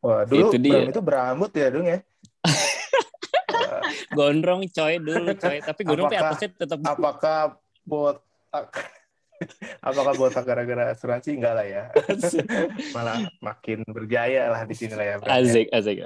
Wah, 0.00 0.22
dulu 0.24 0.52
Itu 0.52 0.58
dia. 0.58 0.72
Bram 0.76 0.88
itu 0.88 1.00
berambut 1.00 1.50
ya, 1.52 1.66
Dung 1.70 1.86
ya? 1.86 1.98
Gondrong 4.16 4.62
coy 4.68 4.94
dulu 4.98 5.32
coy 5.36 5.58
tapi 5.60 5.80
gondrong 5.82 6.08
Apakah- 6.08 6.30
atasnya 6.32 6.48
tetap 6.54 6.78
Apakah 6.82 7.38
botak? 7.82 8.66
Apakah 9.88 10.14
botak 10.16 10.44
gara-gara 10.44 10.92
asuransi? 10.92 11.36
Enggak 11.36 11.54
lah 11.60 11.66
ya. 11.66 11.82
Malah 12.96 13.28
makin 13.38 13.84
berjaya 13.84 14.48
lah 14.48 14.62
di 14.64 14.72
sini 14.72 14.94
lah 14.96 15.04
ya. 15.04 15.14
Bram, 15.20 15.32
ya. 15.32 15.42
Asik, 15.42 15.66
asik. 15.70 15.96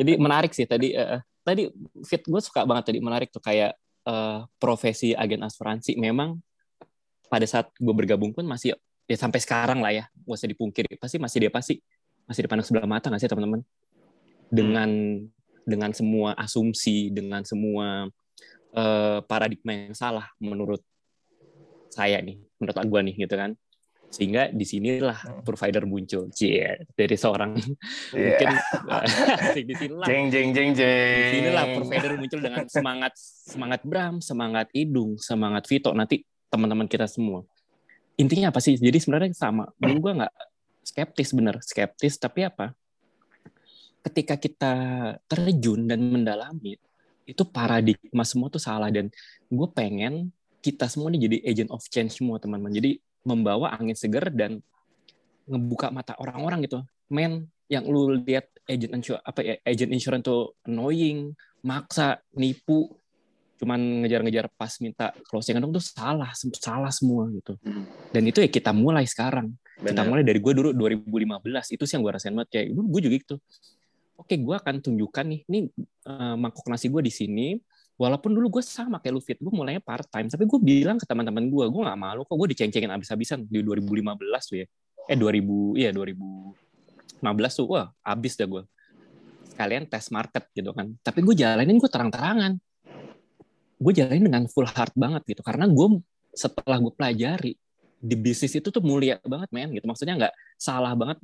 Jadi 0.00 0.12
menarik 0.18 0.50
sih 0.50 0.66
tadi. 0.66 0.90
eh, 0.92 1.22
tadi 1.44 1.68
fit 2.02 2.24
gue 2.24 2.40
suka 2.42 2.64
banget 2.66 2.90
tadi 2.90 2.98
menarik 2.98 3.28
tuh 3.30 3.38
kayak 3.38 3.76
eh, 4.04 4.40
profesi 4.60 5.12
agen 5.16 5.42
asuransi. 5.44 5.96
Memang 5.98 6.38
pada 7.28 7.46
saat 7.48 7.72
gue 7.76 7.94
bergabung 7.94 8.30
pun 8.30 8.44
masih 8.46 8.76
ya 9.04 9.16
sampai 9.18 9.40
sekarang 9.42 9.80
lah 9.84 9.92
ya, 9.92 10.04
gak 10.24 10.36
usah 10.36 10.48
dipungkiri. 10.48 10.96
Pasti 10.96 11.16
masih 11.20 11.38
dia 11.46 11.52
pasti 11.52 11.80
masih 12.24 12.48
dipandang 12.48 12.64
sebelah 12.64 12.88
mata 12.88 13.12
nggak 13.12 13.20
sih 13.20 13.30
teman-teman? 13.30 13.60
Dengan 14.48 14.90
dengan 15.64 15.90
semua 15.96 16.36
asumsi, 16.36 17.08
dengan 17.12 17.42
semua 17.44 18.08
eh, 18.76 19.18
paradigma 19.24 19.72
yang 19.72 19.96
salah 19.96 20.28
menurut 20.40 20.80
saya 21.92 22.18
nih, 22.20 22.42
menurut 22.58 22.76
gue 22.76 23.00
nih 23.10 23.14
gitu 23.26 23.34
kan. 23.38 23.54
Sehingga 24.14 24.46
di 24.48 24.62
sinilah 24.62 25.18
Hmm. 25.18 25.42
provider 25.42 25.82
muncul, 25.84 26.30
Cie, 26.30 26.86
dari 26.94 27.16
seorang 27.18 27.58
Iya. 28.14 28.38
mungkin 28.38 28.48
asik 29.42 29.64
di 29.66 29.74
sinilah 29.74 30.06
Jeng 30.06 30.30
jeng 30.30 30.48
jeng 30.54 30.70
jeng. 30.70 31.18
di 31.18 31.24
sinilah 31.34 31.64
provider 31.74 32.12
muncul 32.14 32.38
dengan 32.38 32.64
semangat 32.70 33.12
semangat 33.18 33.80
Bram, 33.82 34.22
semangat 34.22 34.66
Idung, 34.70 35.18
semangat 35.18 35.66
Vito 35.66 35.90
nanti 35.90 36.22
teman-teman 36.46 36.86
kita 36.86 37.10
semua. 37.10 37.42
Intinya 38.14 38.54
apa 38.54 38.62
sih? 38.62 38.78
Jadi 38.78 39.02
sebenarnya 39.02 39.34
sama. 39.34 39.66
Dulu 39.74 39.98
gue 39.98 40.12
nggak 40.22 40.34
skeptis 40.86 41.34
bener, 41.34 41.58
skeptis 41.58 42.14
tapi 42.14 42.46
apa? 42.46 42.70
Ketika 44.04 44.36
kita 44.36 44.72
terjun 45.24 45.88
dan 45.88 45.98
mendalami 45.98 46.76
itu 47.24 47.42
paradigma 47.42 48.20
semua 48.22 48.52
tuh 48.52 48.60
salah 48.60 48.92
dan 48.92 49.08
gue 49.48 49.68
pengen 49.72 50.28
kita 50.60 50.84
semua 50.86 51.08
nih 51.08 51.24
jadi 51.24 51.36
agent 51.48 51.70
of 51.72 51.80
change 51.88 52.20
semua 52.20 52.36
teman-teman. 52.36 52.70
Jadi 52.70 53.00
membawa 53.24 53.72
angin 53.74 53.96
segar 53.96 54.28
dan 54.30 54.60
ngebuka 55.48 55.92
mata 55.92 56.16
orang-orang 56.20 56.64
gitu. 56.64 56.80
Men, 57.08 57.48
yang 57.68 57.88
lu 57.88 58.20
lihat 58.24 58.48
agent 58.68 58.92
insur 58.92 59.20
apa 59.24 59.40
ya 59.40 59.54
agent 59.64 59.92
insurance 59.92 60.24
tuh 60.24 60.56
annoying, 60.68 61.32
maksa, 61.64 62.20
nipu, 62.36 62.92
cuman 63.56 64.04
ngejar-ngejar 64.04 64.52
pas 64.52 64.72
minta 64.84 65.16
closing 65.28 65.56
dong 65.56 65.72
tuh 65.72 65.84
salah, 65.84 66.30
salah 66.36 66.92
semua 66.92 67.28
gitu. 67.32 67.56
Hmm. 67.64 67.88
Dan 68.12 68.28
itu 68.28 68.44
ya 68.44 68.50
kita 68.52 68.76
mulai 68.76 69.08
sekarang. 69.08 69.56
Kita 69.80 70.04
Benar. 70.04 70.06
mulai 70.06 70.22
dari 70.22 70.38
gue 70.38 70.52
dulu 70.54 70.70
2015 70.76 71.74
itu 71.74 71.82
sih 71.82 71.94
yang 71.98 72.02
gue 72.06 72.12
rasain 72.14 72.34
banget 72.36 72.50
kayak 72.52 72.66
gue 72.76 73.00
juga 73.00 73.14
gitu. 73.16 73.36
Oke, 74.14 74.38
gue 74.38 74.54
akan 74.54 74.78
tunjukkan 74.78 75.24
nih, 75.26 75.40
ini 75.50 75.58
eh, 76.06 76.34
mangkok 76.38 76.70
nasi 76.70 76.86
gue 76.86 77.02
di 77.02 77.10
sini. 77.10 77.58
Walaupun 77.94 78.34
dulu 78.34 78.58
gue 78.58 78.64
sama 78.66 78.98
kayak 78.98 79.14
lu 79.14 79.22
fit, 79.22 79.38
gue 79.38 79.54
mulainya 79.54 79.78
part 79.78 80.02
time, 80.10 80.26
tapi 80.26 80.50
gue 80.50 80.58
bilang 80.58 80.98
ke 80.98 81.06
teman-teman 81.06 81.46
gue, 81.46 81.64
gue 81.70 81.82
nggak 81.86 82.00
malu 82.00 82.26
kok 82.26 82.34
gue 82.34 82.50
diceng-cengin 82.50 82.90
abis-abisan 82.90 83.46
di 83.46 83.62
2015 83.62 84.18
tuh 84.50 84.56
ya. 84.58 84.66
Eh 85.06 85.14
2000, 85.14 85.78
iya 85.78 85.94
2015 85.94 87.22
tuh, 87.54 87.66
wah 87.70 87.86
abis 88.02 88.34
dah 88.34 88.50
gue. 88.50 88.62
Sekalian 89.54 89.86
tes 89.86 90.10
market 90.10 90.50
gitu 90.50 90.74
kan. 90.74 90.90
Tapi 91.06 91.22
gue 91.22 91.34
jalanin 91.38 91.78
gue 91.78 91.86
terang-terangan. 91.86 92.58
Gue 93.78 93.92
jalanin 93.94 94.26
dengan 94.26 94.44
full 94.50 94.66
heart 94.66 94.94
banget 94.98 95.22
gitu, 95.30 95.46
karena 95.46 95.70
gue 95.70 96.02
setelah 96.34 96.82
gue 96.82 96.92
pelajari 96.98 97.54
di 98.04 98.16
bisnis 98.18 98.52
itu 98.58 98.74
tuh 98.74 98.82
mulia 98.82 99.22
banget 99.22 99.54
men 99.54 99.70
gitu. 99.70 99.86
Maksudnya 99.86 100.18
nggak 100.18 100.34
salah 100.58 100.98
banget 100.98 101.22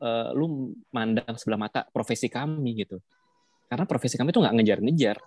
eh, 0.00 0.32
lu 0.32 0.72
mandang 0.88 1.36
sebelah 1.36 1.60
mata 1.60 1.84
profesi 1.92 2.32
kami 2.32 2.72
gitu. 2.88 3.04
Karena 3.68 3.84
profesi 3.84 4.16
kami 4.16 4.32
tuh 4.32 4.40
nggak 4.42 4.54
ngejar-ngejar. 4.56 5.20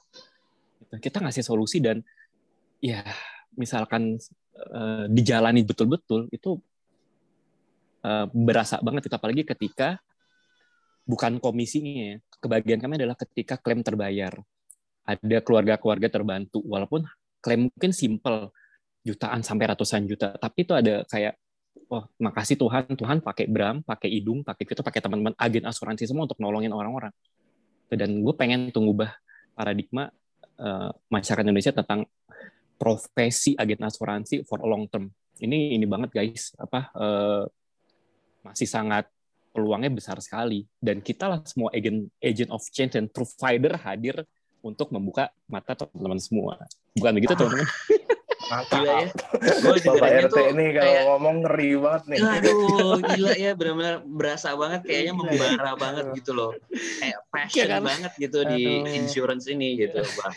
Gitu. 0.90 0.98
Kita 0.98 1.22
ngasih 1.22 1.46
solusi 1.46 1.78
dan 1.78 2.02
ya 2.82 3.06
misalkan 3.54 4.18
eh, 4.58 5.06
dijalani 5.14 5.62
betul-betul 5.62 6.26
itu 6.34 6.58
eh, 8.02 8.26
berasa 8.34 8.82
banget 8.82 9.06
itu 9.06 9.16
apalagi 9.16 9.46
ketika 9.46 10.02
bukan 11.06 11.38
komisinya 11.38 11.94
ya. 11.94 12.18
Kebahagiaan 12.40 12.82
kami 12.82 12.98
adalah 12.98 13.20
ketika 13.20 13.62
klaim 13.62 13.86
terbayar. 13.86 14.34
Ada 15.06 15.42
keluarga-keluarga 15.42 16.10
terbantu 16.10 16.62
walaupun 16.66 17.06
klaim 17.42 17.70
mungkin 17.70 17.92
simple 17.94 18.54
jutaan 19.02 19.42
sampai 19.42 19.74
ratusan 19.74 20.06
juta, 20.06 20.36
tapi 20.38 20.68
itu 20.68 20.76
ada 20.76 21.02
kayak 21.08 21.34
oh 21.90 22.06
makasih 22.22 22.56
Tuhan 22.60 22.94
Tuhan 22.94 23.18
pakai 23.26 23.50
Bram 23.50 23.82
pakai 23.82 24.10
Idung 24.14 24.46
pakai 24.46 24.64
itu 24.68 24.84
pakai 24.86 25.02
teman-teman 25.02 25.34
agen 25.36 25.66
asuransi 25.66 26.06
semua 26.06 26.30
untuk 26.30 26.38
nolongin 26.38 26.70
orang-orang 26.70 27.10
dan 27.90 28.22
gue 28.22 28.34
pengen 28.38 28.70
tuh 28.70 28.86
ngubah 28.86 29.10
paradigma 29.58 30.14
eh, 30.60 30.90
masyarakat 31.10 31.44
Indonesia 31.48 31.74
tentang 31.74 32.04
profesi 32.80 33.56
agen 33.56 33.84
asuransi 33.84 34.44
for 34.44 34.60
a 34.64 34.68
long 34.68 34.88
term 34.88 35.12
ini 35.40 35.76
ini 35.76 35.86
banget 35.88 36.12
guys 36.12 36.52
apa 36.60 36.92
eh, 36.96 37.44
masih 38.44 38.68
sangat 38.68 39.08
peluangnya 39.50 39.92
besar 39.92 40.16
sekali 40.22 40.64
dan 40.80 41.02
kita 41.02 41.26
lah 41.28 41.40
semua 41.44 41.74
agent 41.74 42.08
agent 42.22 42.52
of 42.54 42.64
change 42.70 42.96
dan 42.96 43.10
provider 43.10 43.76
hadir 43.76 44.24
untuk 44.60 44.92
membuka 44.92 45.32
mata 45.48 45.76
teman-teman 45.76 46.20
semua 46.20 46.60
bukan 46.96 47.12
begitu 47.16 47.34
teman-teman. 47.36 47.68
Gila 48.50 49.06
ya. 49.06 49.08
Gue 49.62 49.78
Bapak 49.78 50.10
RT 50.26 50.34
tuh 50.34 50.46
ini 50.58 50.74
kalau 50.74 50.90
kayak 50.90 51.04
ngomong 51.06 51.36
ngeri 51.46 51.70
banget 51.78 52.04
nih. 52.10 52.18
Aduh, 52.18 52.98
gila 53.14 53.34
ya, 53.38 53.52
benar-benar 53.54 53.96
berasa 54.10 54.50
banget 54.58 54.82
kayaknya 54.90 55.14
Gila 55.14 55.22
ya. 55.22 55.38
membara 55.38 55.72
banget 55.78 56.06
gitu 56.18 56.32
loh. 56.34 56.52
Kayak 56.74 57.20
passion 57.30 57.62
Iya 57.62 57.66
kan? 57.70 57.82
banget 57.86 58.12
gitu 58.18 58.40
di 58.50 58.62
Aduh. 58.66 58.98
insurance 58.98 59.46
ini 59.54 59.68
gitu. 59.78 60.02
Wah, 60.02 60.34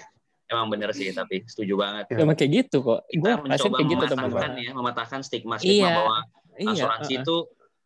emang 0.52 0.68
bener 0.68 0.92
sih, 0.92 1.08
tapi 1.10 1.42
setuju 1.48 1.74
banget. 1.80 2.04
emang 2.12 2.36
kayak 2.36 2.50
gitu 2.62 2.84
kok 2.84 3.00
Kita 3.08 3.24
rasain 3.24 3.42
mencoba 3.48 3.74
kayak 3.74 3.88
gitu 3.88 4.04
mematahkan 4.04 4.12
teman-teman 4.12 4.52
ya, 4.60 4.70
mematahkan 4.76 5.20
stigma-stigma 5.24 5.72
Iya, 5.88 5.96
bahwa 5.96 6.18
iya 6.60 6.70
asuransi 6.76 7.12
itu 7.24 7.36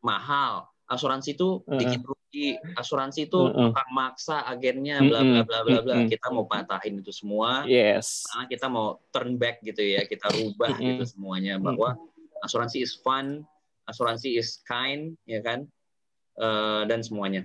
mahal, 0.02 0.52
asuransi 0.87 1.29
itu 1.38 1.48
Uh-uh. 1.62 1.79
bikin 1.79 2.00
rugi, 2.02 2.48
asuransi 2.74 3.20
itu 3.31 3.40
tukang 3.55 3.90
maksa 3.94 4.42
agennya, 4.44 4.98
bla 5.00 5.22
bla 5.22 5.40
bla 5.46 5.59
bla 5.62 5.79
bla. 5.81 5.96
Kita 6.05 6.26
mau 6.35 6.44
patahin 6.44 6.98
itu 6.98 7.14
semua, 7.14 7.62
yes 7.64 8.26
karena 8.26 8.44
kita 8.50 8.66
mau 8.66 8.98
turn 9.09 9.38
back 9.38 9.62
gitu 9.62 9.81
ya, 9.81 10.02
kita 10.05 10.26
rubah 10.35 10.74
Mm-mm. 10.74 11.00
gitu 11.00 11.05
semuanya 11.16 11.57
bahwa 11.62 11.94
asuransi 12.42 12.83
is 12.83 12.98
fun, 12.98 13.46
asuransi 13.87 14.35
is 14.37 14.59
kind, 14.66 15.14
ya 15.24 15.38
kan, 15.40 15.64
Eh, 16.37 16.83
dan 16.85 17.00
semuanya. 17.00 17.40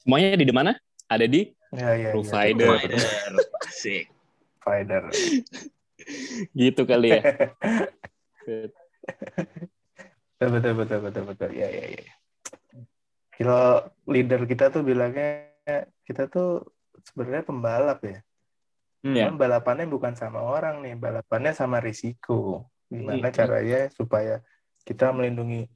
semuanya 0.00 0.32
di 0.32 0.48
mana 0.48 0.72
ada 1.04 1.28
di 1.28 1.52
Ya, 1.70 1.94
ya, 1.94 2.10
Provider. 2.10 2.66
Provider, 2.66 3.30
asik. 3.62 4.08
Provider. 4.60 5.08
gitu 6.52 6.84
kali 6.84 7.16
ya 7.16 7.22
Betul, 10.40 10.56
betul, 10.56 10.72
betul, 10.72 10.98
betul, 11.04 11.24
betul. 11.28 11.50
Ya, 11.52 11.68
ya, 11.68 11.84
ya. 12.00 12.12
Kalau 13.36 13.84
leader 14.08 14.48
kita 14.48 14.72
tuh 14.72 14.80
bilangnya 14.80 15.52
kita 16.08 16.32
tuh 16.32 16.64
sebenarnya 17.12 17.44
pembalap 17.44 18.00
ya. 18.00 18.18
Hmm. 19.04 19.16
Ya. 19.16 19.28
Balapannya 19.32 19.84
bukan 19.84 20.16
sama 20.16 20.40
orang 20.40 20.80
nih, 20.80 20.96
balapannya 20.96 21.52
sama 21.52 21.80
risiko. 21.84 22.68
Gimana 22.88 23.28
Hmm. 23.28 23.36
caranya 23.36 23.92
supaya 23.92 24.40
kita 24.88 25.12
melindungi 25.12 25.68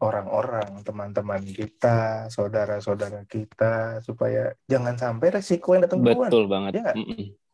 orang-orang, 0.00 0.80
teman-teman 0.80 1.44
kita, 1.44 2.32
saudara-saudara 2.32 3.28
kita, 3.28 4.00
supaya 4.00 4.56
jangan 4.64 4.96
sampai 4.96 5.28
resiko 5.28 5.76
yang 5.76 5.84
datang 5.84 6.00
duluan. 6.00 6.32
betul 6.32 6.48
banget 6.48 6.72
Iya 6.72 6.80
nggak? 6.88 6.96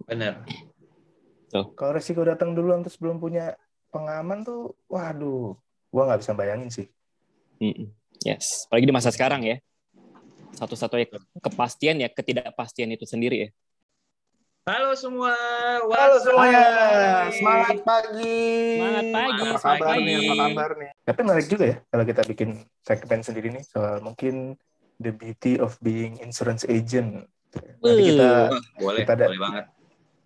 Mm-mm. 0.07 0.15
Bener. 0.15 0.35
Kalau 1.75 1.93
resiko 1.93 2.23
datang 2.23 2.55
duluan 2.55 2.83
terus 2.83 2.95
belum 2.97 3.19
punya 3.19 3.55
pengaman 3.91 4.43
tuh, 4.43 4.75
waduh, 4.87 5.57
gua 5.91 6.03
nggak 6.07 6.21
bisa 6.23 6.33
bayangin 6.33 6.71
sih. 6.71 6.87
Mm-mm. 7.57 7.89
yes 8.21 8.69
apalagi 8.69 8.85
di 8.85 8.93
masa 8.93 9.09
sekarang 9.09 9.41
ya 9.41 9.57
satu-satunya 10.61 11.09
ke- 11.09 11.41
kepastian 11.41 11.97
ya 12.05 12.09
ketidakpastian 12.13 12.93
itu 12.93 13.09
sendiri 13.09 13.49
ya 13.49 13.51
Halo 14.67 14.99
semua. 14.99 15.31
Halo 15.87 16.19
semuanya, 16.19 16.59
up? 16.59 17.31
semangat 17.31 17.79
pagi. 17.87 18.43
Semangat 18.77 19.07
pagi, 19.15 19.43
Apa 19.47 19.59
kabar 19.63 19.79
pagi. 19.79 20.03
nih? 20.03 20.19
Apa 20.19 20.35
kabar 20.43 20.71
nih? 20.75 20.91
Tapi 21.07 21.21
menarik 21.23 21.47
juga 21.47 21.65
ya 21.71 21.77
kalau 21.87 22.05
kita 22.05 22.23
bikin 22.27 22.49
segmen 22.83 23.21
sendiri 23.23 23.49
nih 23.55 23.63
soal 23.63 24.03
mungkin 24.03 24.59
the 24.99 25.15
beauty 25.15 25.55
of 25.63 25.79
being 25.79 26.19
insurance 26.19 26.67
agent. 26.67 27.31
Nanti 27.79 28.03
kita 28.11 28.27
Wah, 28.51 28.61
boleh, 28.83 29.01
Kita 29.07 29.13
ada- 29.15 29.29
boleh 29.31 29.39
banget. 29.41 29.65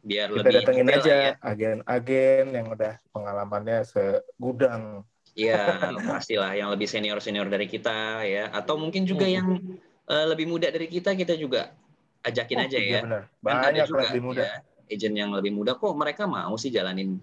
Biar 0.01 0.33
kita 0.33 0.41
lebih 0.41 0.55
datengin 0.65 0.89
aja 0.89 1.13
ya. 1.13 1.33
agen-agen 1.45 2.45
yang 2.57 2.67
udah 2.73 2.97
pengalamannya 3.13 3.85
segudang. 3.85 5.05
Iya, 5.37 5.61
pastilah 6.09 6.57
yang 6.57 6.73
lebih 6.73 6.89
senior-senior 6.89 7.47
dari 7.47 7.69
kita 7.69 8.25
ya, 8.25 8.49
atau 8.51 8.81
mungkin 8.81 9.05
juga 9.05 9.29
Hmm. 9.29 9.37
yang 9.37 9.49
eh, 10.11 10.27
lebih 10.27 10.49
muda 10.49 10.73
dari 10.73 10.89
kita 10.89 11.15
kita 11.15 11.37
juga 11.37 11.71
ajakin 12.21 12.57
Oh, 12.59 12.67
aja 12.67 12.79
iya 12.81 12.91
ya. 12.99 13.01
benar. 13.05 13.23
Kan 13.29 13.55
ada 13.55 13.63
Banyak 13.71 13.87
juga 13.87 14.03
lebih 14.11 14.23
muda. 14.25 14.43
ya, 14.43 14.53
agent 14.91 15.15
yang 15.15 15.31
lebih 15.31 15.53
muda 15.55 15.73
kok 15.77 15.95
mereka 15.95 16.25
mau 16.27 16.57
sih 16.57 16.73
jalanin 16.73 17.21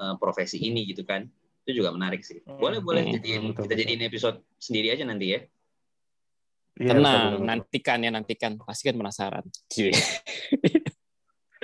eh, 0.00 0.14
profesi 0.16 0.56
ini 0.56 0.86
gitu 0.88 1.02
kan. 1.04 1.28
Itu 1.66 1.82
juga 1.84 1.92
menarik 1.92 2.24
sih. 2.24 2.40
Hmm. 2.46 2.56
Boleh 2.56 2.80
boleh 2.80 3.04
Hmm, 3.04 3.12
jadiin 3.18 3.42
betul, 3.50 3.66
kita 3.66 3.66
betul. 3.68 3.80
jadiin 3.84 4.02
episode 4.06 4.36
sendiri 4.56 4.88
aja 4.94 5.04
nanti 5.04 5.26
ya. 5.34 5.40
Tenang 6.80 6.96
betul, 6.96 7.20
betul. 7.36 7.44
nantikan 7.44 7.98
ya 8.00 8.10
nantikan 8.10 8.52
pasti 8.56 8.88
kan 8.88 8.96
penasaran. 8.96 9.44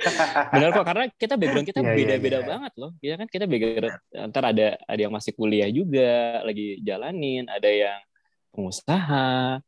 Benar 0.53 0.69
kok 0.73 0.85
karena 0.87 1.05
kita 1.13 1.33
background 1.35 1.67
kita 1.67 1.79
Iya, 1.81 1.87
iya, 1.87 1.97
beda-beda 1.97 2.39
iya. 2.41 2.47
banget 2.47 2.73
loh. 2.79 2.91
Kita 2.97 3.13
kan 3.19 3.27
kita 3.27 3.45
background 3.45 3.95
ntar 4.31 4.43
ada 4.49 4.67
ada 4.77 5.01
yang 5.01 5.13
masih 5.13 5.31
kuliah 5.37 5.69
juga 5.69 6.41
lagi 6.43 6.79
jalanin, 6.83 7.45
ada 7.47 7.69
yang 7.69 7.99
pengusaha, 8.55 9.59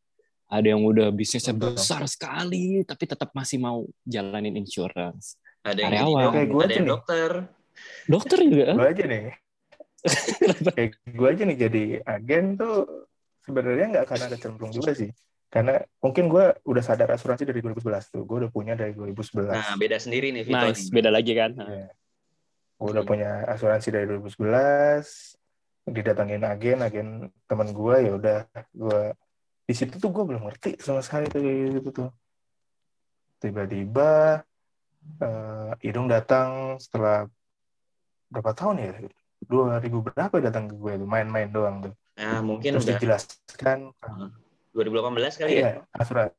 ada 0.49 0.67
yang 0.67 0.81
udah 0.81 1.13
bisnisnya 1.13 1.53
besar 1.53 2.03
sekali 2.09 2.81
tapi 2.87 3.03
tetap 3.05 3.29
masih 3.35 3.57
mau 3.61 3.85
jalanin 4.07 4.55
insurance. 4.57 5.37
Ada 5.61 5.79
yang 5.85 5.91
Karyawan. 5.93 6.31
Kayak 6.33 6.47
gue 6.49 6.61
ada 6.61 6.65
aja 6.65 6.75
yang 6.75 6.85
nih. 6.87 6.93
dokter. 6.93 7.31
Dokter 8.11 8.37
juga. 8.43 8.67
gue 8.75 8.87
aja 8.91 9.05
nih 9.07 9.25
kayak 10.75 10.91
gue 11.11 11.27
aja 11.27 11.43
nih 11.43 11.57
jadi 11.59 11.83
agen 12.07 12.55
tuh 12.55 13.07
sebenarnya 13.43 13.85
nggak 13.95 14.05
akan 14.07 14.19
ada 14.31 14.37
cemplung 14.39 14.71
juga 14.71 14.91
sih 14.95 15.11
karena 15.49 15.81
mungkin 15.97 16.29
gue 16.29 16.45
udah 16.61 16.83
sadar 16.85 17.09
asuransi 17.09 17.41
dari 17.41 17.57
2011 17.65 18.13
tuh. 18.13 18.21
Gue 18.21 18.45
udah 18.45 18.51
punya 18.53 18.77
dari 18.77 18.93
2011 18.93 19.49
Nah, 19.49 19.73
beda 19.81 19.97
sendiri 19.97 20.29
nih 20.29 20.45
Vito 20.45 20.61
Nice, 20.61 20.85
nih. 20.87 20.93
beda 20.93 21.09
lagi 21.09 21.33
kan. 21.33 21.51
Iya. 21.57 21.89
gue 22.79 22.89
udah 22.95 23.03
punya 23.03 23.43
asuransi 23.43 23.91
dari 23.91 24.07
2011 24.07 25.35
didatangin 25.89 26.47
agen 26.47 26.79
agen 26.79 27.07
teman 27.43 27.75
gue 27.75 27.95
ya 28.07 28.11
udah 28.15 28.39
gue 28.71 29.01
di 29.67 29.73
situ 29.75 29.99
tuh 29.99 30.13
gue 30.15 30.23
belum 30.23 30.47
ngerti 30.47 30.79
sama 30.79 31.03
sekali 31.03 31.27
tuh 31.27 31.41
kayak 31.43 31.81
gitu 31.81 31.89
tuh. 31.91 32.09
Tiba-tiba 33.39 34.43
eh, 35.19 35.71
hidung 35.83 36.07
datang 36.07 36.79
setelah 36.79 37.27
berapa 38.29 38.53
tahun 38.53 38.75
ya? 38.79 38.89
2000 39.49 40.07
berapa 40.13 40.35
datang 40.39 40.69
ke 40.69 40.75
gue 40.77 40.93
tuh 40.99 41.09
main-main 41.09 41.49
doang 41.49 41.81
tuh. 41.83 41.93
Nah, 42.19 42.43
mungkin 42.43 42.75
terus 42.75 42.85
udah. 42.85 42.95
dijelaskan 42.95 43.79
2018 44.79 45.35
kali 45.35 45.51
ya. 45.51 45.59
iya 45.59 45.71
asuransi 45.91 46.35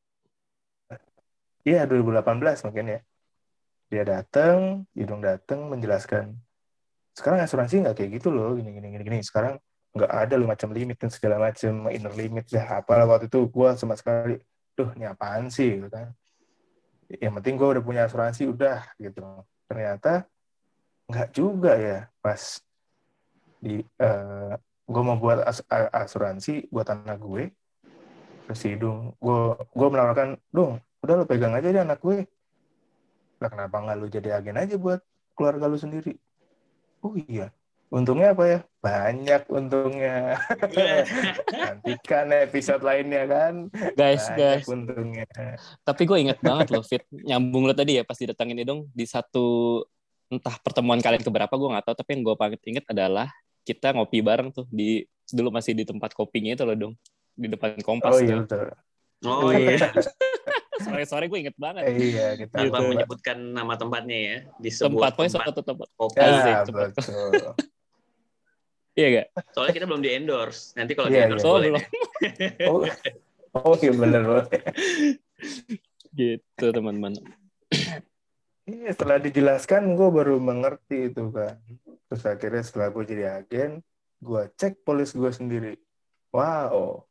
iya 1.67 1.85
2018 1.85 2.65
mungkin 2.67 2.85
ya. 2.97 3.01
Dia 3.91 4.03
datang 4.07 4.87
hidung 4.95 5.21
datang 5.21 5.67
menjelaskan 5.67 6.39
sekarang 7.11 7.43
asuransi 7.43 7.83
nggak 7.83 7.97
kayak 7.99 8.11
gitu 8.23 8.31
loh 8.33 8.55
gini 8.57 8.71
gini 8.73 8.89
gini 8.97 9.05
gini. 9.05 9.19
Sekarang 9.21 9.59
nggak 9.91 10.09
ada 10.09 10.35
loh 10.39 10.47
macam 10.47 10.71
limit 10.71 10.97
dan 10.97 11.11
segala 11.11 11.37
macam 11.51 11.91
inner 11.91 12.15
limit 12.15 12.47
ya 12.49 12.81
apalah. 12.81 13.05
Waktu 13.05 13.27
itu 13.27 13.45
gue 13.51 13.69
sama 13.77 13.99
sekali 13.99 14.39
tuh 14.79 14.95
ini 14.97 15.05
apaan 15.11 15.51
sih? 15.51 15.83
Gitu 15.83 15.91
kan. 15.91 16.15
Yang 17.11 17.33
penting 17.43 17.55
gue 17.59 17.69
udah 17.77 17.83
punya 17.83 18.03
asuransi 18.07 18.47
udah 18.47 18.87
gitu. 19.03 19.21
Ternyata 19.67 20.25
nggak 21.11 21.29
juga 21.35 21.75
ya. 21.75 21.99
Pas 22.23 22.63
di 23.61 23.83
eh, 23.83 24.53
gue 24.91 25.03
mau 25.05 25.19
buat 25.19 25.45
as- 25.45 25.67
asuransi 25.93 26.71
buat 26.71 26.87
anak 26.89 27.19
gue 27.21 27.45
si 28.57 28.75
hidung 28.75 29.15
gue 29.19 29.41
gue 29.59 29.89
menawarkan 29.91 30.39
dong 30.51 30.81
udah 31.01 31.15
lo 31.17 31.25
pegang 31.25 31.57
aja 31.57 31.69
deh 31.73 31.83
anak 31.83 32.01
gue. 32.01 32.29
Lah 33.41 33.49
kenapa 33.49 33.77
nggak 33.81 33.97
lu 33.97 34.07
jadi 34.13 34.37
agen 34.37 34.61
aja 34.61 34.77
buat 34.77 35.01
keluarga 35.33 35.65
lu 35.65 35.81
sendiri? 35.81 36.21
Oh 37.01 37.17
iya. 37.17 37.49
Untungnya 37.91 38.37
apa 38.37 38.45
ya? 38.47 38.59
Banyak 38.85 39.43
untungnya. 39.51 40.39
Nantikan 41.65 42.31
episode 42.37 42.85
lainnya 42.85 43.25
kan. 43.27 43.55
Guys, 43.97 44.29
banyak 44.31 44.63
guys. 44.63 44.67
untungnya. 44.69 45.27
Tapi 45.83 46.03
gue 46.07 46.19
inget 46.21 46.39
banget 46.39 46.69
loh, 46.71 46.85
Fit. 46.85 47.03
Nyambung 47.11 47.67
lo 47.67 47.75
tadi 47.75 47.99
ya 47.99 48.05
pas 48.07 48.15
didatangin 48.15 48.63
dong 48.63 48.87
di 48.93 49.09
satu 49.09 49.81
entah 50.31 50.55
pertemuan 50.63 51.03
kalian 51.03 51.25
keberapa 51.25 51.51
gue 51.51 51.69
nggak 51.73 51.85
tahu. 51.91 51.97
Tapi 51.99 52.11
yang 52.15 52.23
gue 52.29 52.37
paling 52.37 52.61
inget 52.63 52.87
adalah 52.87 53.27
kita 53.65 53.97
ngopi 53.97 54.23
bareng 54.23 54.55
tuh 54.55 54.69
di 54.71 55.03
dulu 55.33 55.51
masih 55.51 55.75
di 55.75 55.83
tempat 55.83 56.15
kopinya 56.15 56.55
itu 56.55 56.63
loh 56.67 56.77
dong 56.77 56.95
di 57.41 57.49
depan 57.49 57.81
kompas 57.81 58.13
oh 58.13 58.21
iya 58.21 58.37
betul 58.39 58.69
Oh 59.21 59.53
iya, 59.53 59.77
Sore-sore 60.81 61.29
gue 61.29 61.39
inget 61.39 61.53
banget. 61.55 61.85
Eh, 61.85 62.09
iya 62.09 62.27
kita 62.35 62.57
tanpa 62.57 62.81
Gitu. 62.81 62.89
menyebutkan 62.89 63.37
nama 63.53 63.77
tempatnya 63.77 64.17
ya 64.17 64.37
di 64.57 64.73
tempat 64.73 64.81
sebuah 64.81 65.09
pokoknya 65.11 65.29
tempat 65.31 65.45
suatu 65.45 65.61
tempat. 65.63 65.89
kopi. 65.93 66.17
Asik, 66.19 66.49
ya 66.49 66.61
tempat- 66.65 66.93
betul 66.97 67.33
Iya 68.97 69.07
gak? 69.13 69.27
Soalnya 69.51 69.73
kita 69.73 69.85
belum 69.85 70.01
di 70.01 70.11
endorse. 70.11 70.73
Nanti 70.73 70.93
kalau 70.95 71.09
Iya, 71.09 71.15
di 71.15 71.21
endorse 71.23 71.41
iya. 71.41 71.45
Oh, 71.45 71.53
boleh. 71.53 71.69
belum. 71.69 71.77
deh. 71.77 72.53
oh 72.65 72.81
oh 73.61 73.75
iya 73.77 73.93
bener 73.93 74.23
banget 74.25 74.47
Gitu 76.11 76.65
teman-teman. 76.67 77.13
Iya, 78.65 78.89
setelah 78.91 79.19
dijelaskan 79.19 79.83
gue 79.93 80.09
baru 80.09 80.37
mengerti 80.39 81.13
itu 81.13 81.29
kan. 81.29 81.61
Terus 82.07 82.23
akhirnya 82.25 82.63
setelah 82.63 82.89
gue 82.89 83.05
jadi 83.05 83.25
agen, 83.37 83.71
gue 84.19 84.43
cek 84.55 84.81
polis 84.81 85.13
gue 85.13 85.29
sendiri. 85.29 85.75
Wow, 86.31 87.05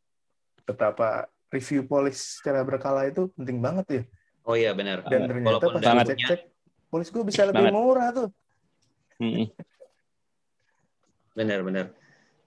betapa 0.69 1.25
review 1.49 1.81
polis 1.83 2.37
secara 2.37 2.61
berkala 2.61 3.09
itu 3.09 3.33
penting 3.33 3.57
banget 3.57 3.85
ya. 3.89 4.01
Oh 4.45 4.53
iya 4.53 4.71
benar. 4.71 5.01
Dan 5.05 5.25
ternyata 5.25 5.57
Walaupun 5.57 5.81
pas 5.81 6.05
cek-cek, 6.05 6.41
polis 6.87 7.09
gue 7.09 7.23
bisa 7.25 7.41
lebih 7.49 7.65
Banget. 7.65 7.73
murah 7.73 8.07
tuh. 8.13 8.29
Mm-mm. 9.19 9.45
benar-benar 11.35 11.91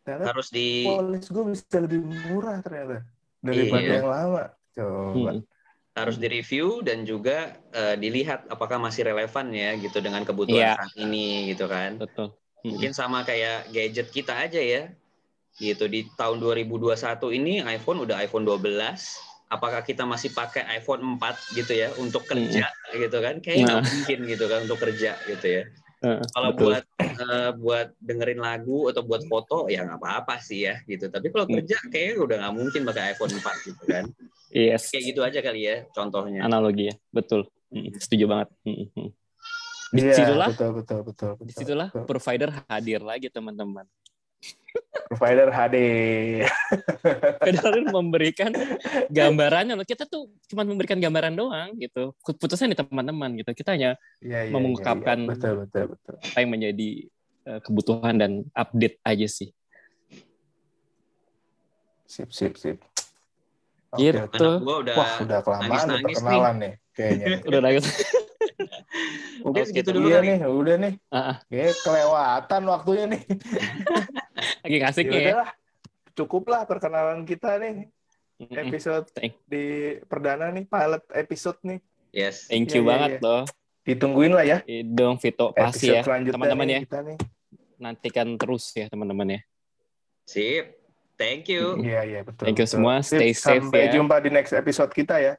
Ternyata 0.03 0.25
harus 0.35 0.49
di 0.51 0.83
polis 0.83 1.25
gue 1.31 1.45
bisa 1.55 1.77
lebih 1.79 2.01
murah 2.03 2.59
ternyata 2.59 3.07
daripada 3.39 3.83
Iya. 3.83 3.95
yang 4.03 4.09
lama. 4.11 4.45
Coba. 4.73 5.33
Mm-mm. 5.37 5.41
harus 5.93 6.17
direview 6.17 6.81
dan 6.81 7.05
juga 7.05 7.53
eh, 7.69 8.01
dilihat 8.01 8.49
apakah 8.49 8.81
masih 8.81 9.05
relevan 9.05 9.53
ya 9.53 9.77
gitu 9.77 10.01
dengan 10.01 10.25
kebutuhan 10.25 10.57
Iya. 10.57 10.81
saat 10.81 10.95
ini 10.97 11.53
gitu 11.53 11.69
kan. 11.69 12.01
Betul. 12.01 12.33
Mungkin 12.65 12.97
sama 12.97 13.23
kayak 13.23 13.69
gadget 13.69 14.09
kita 14.09 14.33
aja 14.33 14.57
ya. 14.57 14.89
Gitu 15.61 15.85
di 15.87 16.09
tahun 16.17 16.41
2021 16.41 16.97
ini 17.33 17.61
iPhone 17.61 18.05
udah 18.05 18.21
iPhone 18.25 18.45
12. 18.45 19.21
Apakah 19.53 19.85
kita 19.85 20.09
masih 20.09 20.33
pakai 20.33 20.65
iPhone 20.81 21.21
4 21.21 21.37
gitu 21.53 21.77
ya 21.77 21.93
untuk 22.01 22.25
kerja 22.25 22.73
gitu 22.89 23.19
kan? 23.21 23.37
Kayaknya 23.45 23.65
nggak 23.69 23.81
Nah. 23.85 23.91
mungkin 23.93 24.19
gitu 24.25 24.45
kan 24.49 24.59
untuk 24.65 24.81
kerja 24.81 25.13
gitu 25.29 25.47
ya. 25.47 25.63
Heeh, 26.03 26.25
Kalau 26.33 26.51
betul. 26.57 26.65
buat 26.73 26.85
eh, 27.13 27.51
buat 27.61 27.89
dengerin 28.01 28.41
lagu 28.41 28.89
atau 28.89 29.05
buat 29.05 29.21
foto 29.29 29.69
ya 29.69 29.85
nggak 29.85 30.01
apa-apa 30.01 30.41
sih 30.41 30.65
ya 30.65 30.81
gitu. 30.89 31.13
Tapi 31.13 31.29
kalau 31.29 31.45
Hmm. 31.45 31.61
kerja 31.61 31.77
kayaknya 31.93 32.15
udah 32.25 32.37
nggak 32.41 32.55
mungkin 32.57 32.81
pakai 32.89 33.03
iPhone 33.13 33.33
4 33.37 33.57
gitu 33.61 33.83
kan. 33.85 34.05
Yes. 34.49 34.89
Kayak 34.89 35.05
gitu 35.13 35.21
aja 35.21 35.39
kali 35.45 35.61
ya 35.69 35.77
contohnya. 35.93 36.41
Analogi 36.49 36.89
ya. 36.89 36.97
Betul. 37.13 37.53
Mm, 37.69 37.93
Setuju 38.01 38.25
banget. 38.29 38.49
Mm-mm. 38.65 39.09
Di 39.93 40.01
Iya, 40.01 40.17
situlah 40.17 40.49
betul, 40.49 40.71
betul, 40.73 41.01
betul, 41.05 41.31
betul. 41.37 41.45
di 41.45 41.53
situlah 41.53 41.89
betul. 41.93 42.05
provider 42.09 42.49
hadir 42.73 43.05
lagi 43.05 43.29
teman-teman. 43.29 43.85
Provider 45.13 45.53
HD. 45.53 45.77
Padahal 47.37 47.85
memberikan 48.01 48.49
gambarannya. 49.07 49.77
Kita 49.85 50.05
tuh 50.05 50.33
cuma 50.49 50.65
memberikan 50.65 50.97
gambaran 50.97 51.37
doang 51.37 51.77
gitu. 51.77 52.17
Keputusan 52.19 52.73
di 52.73 52.77
teman-teman 52.77 53.37
gitu. 53.37 53.53
Kita 53.53 53.77
hanya 53.77 54.01
Iya, 54.19 54.49
iya, 54.49 54.51
Mengungkapkan- 54.51 55.21
iya, 55.21 55.29
iya. 55.29 55.37
Betul, 55.37 55.53
betul, 55.61 55.85
betul. 55.93 56.15
apa 56.17 56.39
yang 56.39 56.51
menjadi 56.51 56.89
eh, 57.43 57.61
kebutuhan 57.61 58.15
dan 58.17 58.33
update 58.53 58.97
aja 59.03 59.29
sih. 59.29 59.53
Sip, 62.07 62.29
sip, 62.31 62.57
sip. 62.57 62.81
Oke, 63.91 64.09
Gitu. 64.09 64.49
udah 64.65 64.97
Wah, 64.97 65.13
udah 65.21 65.39
kelamaan 65.43 65.61
nih 65.61 65.69
nangis-nangis 65.69 66.17
perkenalan 66.17 66.55
nih, 66.57 66.73
kayaknya. 66.93 67.27
Udah 67.49 67.61
nangis. 67.61 67.85
mungkin 69.43 69.61
Oke, 69.61 69.69
segitu 69.69 69.89
tuh. 69.91 69.95
dulu 69.99 70.07
Iya 70.09 70.19
kali. 70.19 70.29
nih, 70.29 70.39
udah 70.47 70.77
nih. 70.79 70.93
Ah, 71.09 71.19
ah. 71.19 71.37
Kayak 71.45 71.75
kelewatan 71.83 72.63
waktunya 72.65 73.05
nih. 73.11 73.23
Lagi 74.61 74.77
Ya 74.77 74.87
asiknya 74.87 75.13
ya. 75.15 75.25
udahlah, 75.33 75.51
cukuplah 76.13 76.63
perkenalan 76.65 77.23
kita 77.23 77.57
nih. 77.57 77.89
Episode 78.43 79.07
Thank- 79.13 79.39
di 79.47 79.65
perdana 80.03 80.51
nih, 80.51 80.67
pilot 80.67 81.03
episode 81.13 81.59
nih. 81.63 81.79
Yes. 82.11 82.47
Thank 82.47 82.69
Iya, 82.69 82.75
you 82.75 82.83
iya, 82.83 82.91
banget 82.91 83.11
iya. 83.13 83.21
loh. 83.23 83.43
Ditungguin 83.83 84.33
lah 84.33 84.45
ya. 84.45 84.59
Idong 84.63 85.17
Vito 85.17 85.51
pasti 85.53 85.89
ya. 85.89 86.03
selanjutnya 86.03 86.35
Teman-teman 86.37 86.67
ya. 86.69 86.81
Kita 86.83 87.01
nih. 87.03 87.19
Nantikan 87.77 88.29
terus 88.37 88.71
ya 88.73 88.87
teman-teman 88.87 89.27
ya. 89.29 89.41
Sip. 90.25 90.67
Thank 91.15 91.47
you. 91.49 91.79
Iya, 91.79 92.03
iya, 92.03 92.21
betul. 92.21 92.47
Thank 92.47 92.59
you 92.59 92.67
betul. 92.67 92.75
semua. 92.79 92.95
Sip, 93.01 93.19
Stay 93.19 93.33
safe 93.33 93.63
Sampai 93.63 93.87
ya. 93.87 93.93
jumpa 93.95 94.19
di 94.19 94.31
next 94.31 94.51
episode 94.53 94.91
kita 94.91 95.19
ya. 95.19 95.35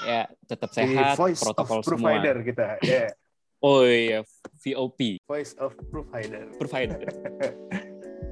Ya, 0.00 0.22
tetap 0.42 0.72
Di 0.72 0.80
sehat, 0.80 1.12
Voice 1.14 1.44
protokol 1.44 1.78
of 1.78 1.84
semua. 1.84 2.16
Provider 2.16 2.36
kita. 2.40 2.66
Ya, 2.80 3.12
Oh 3.60 3.84
iya, 3.84 4.24
VOP, 4.58 5.20
Voice 5.28 5.52
of 5.60 5.76
Provider. 5.86 6.48
provider. 6.56 7.04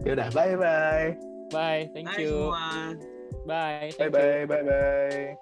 Ya 0.08 0.16
udah, 0.16 0.32
bye 0.32 0.56
bye. 0.56 1.08
Bye, 1.52 1.84
thank 1.92 2.08
bye 2.08 2.24
you. 2.24 2.48
Semua. 2.48 2.96
Bye. 3.44 3.92
Thank 3.92 4.08
bye, 4.08 4.24
bye, 4.24 4.40
you. 4.40 4.48
bye 4.48 4.64
bye 4.64 4.64
bye 4.64 5.36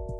bye. 0.00 0.15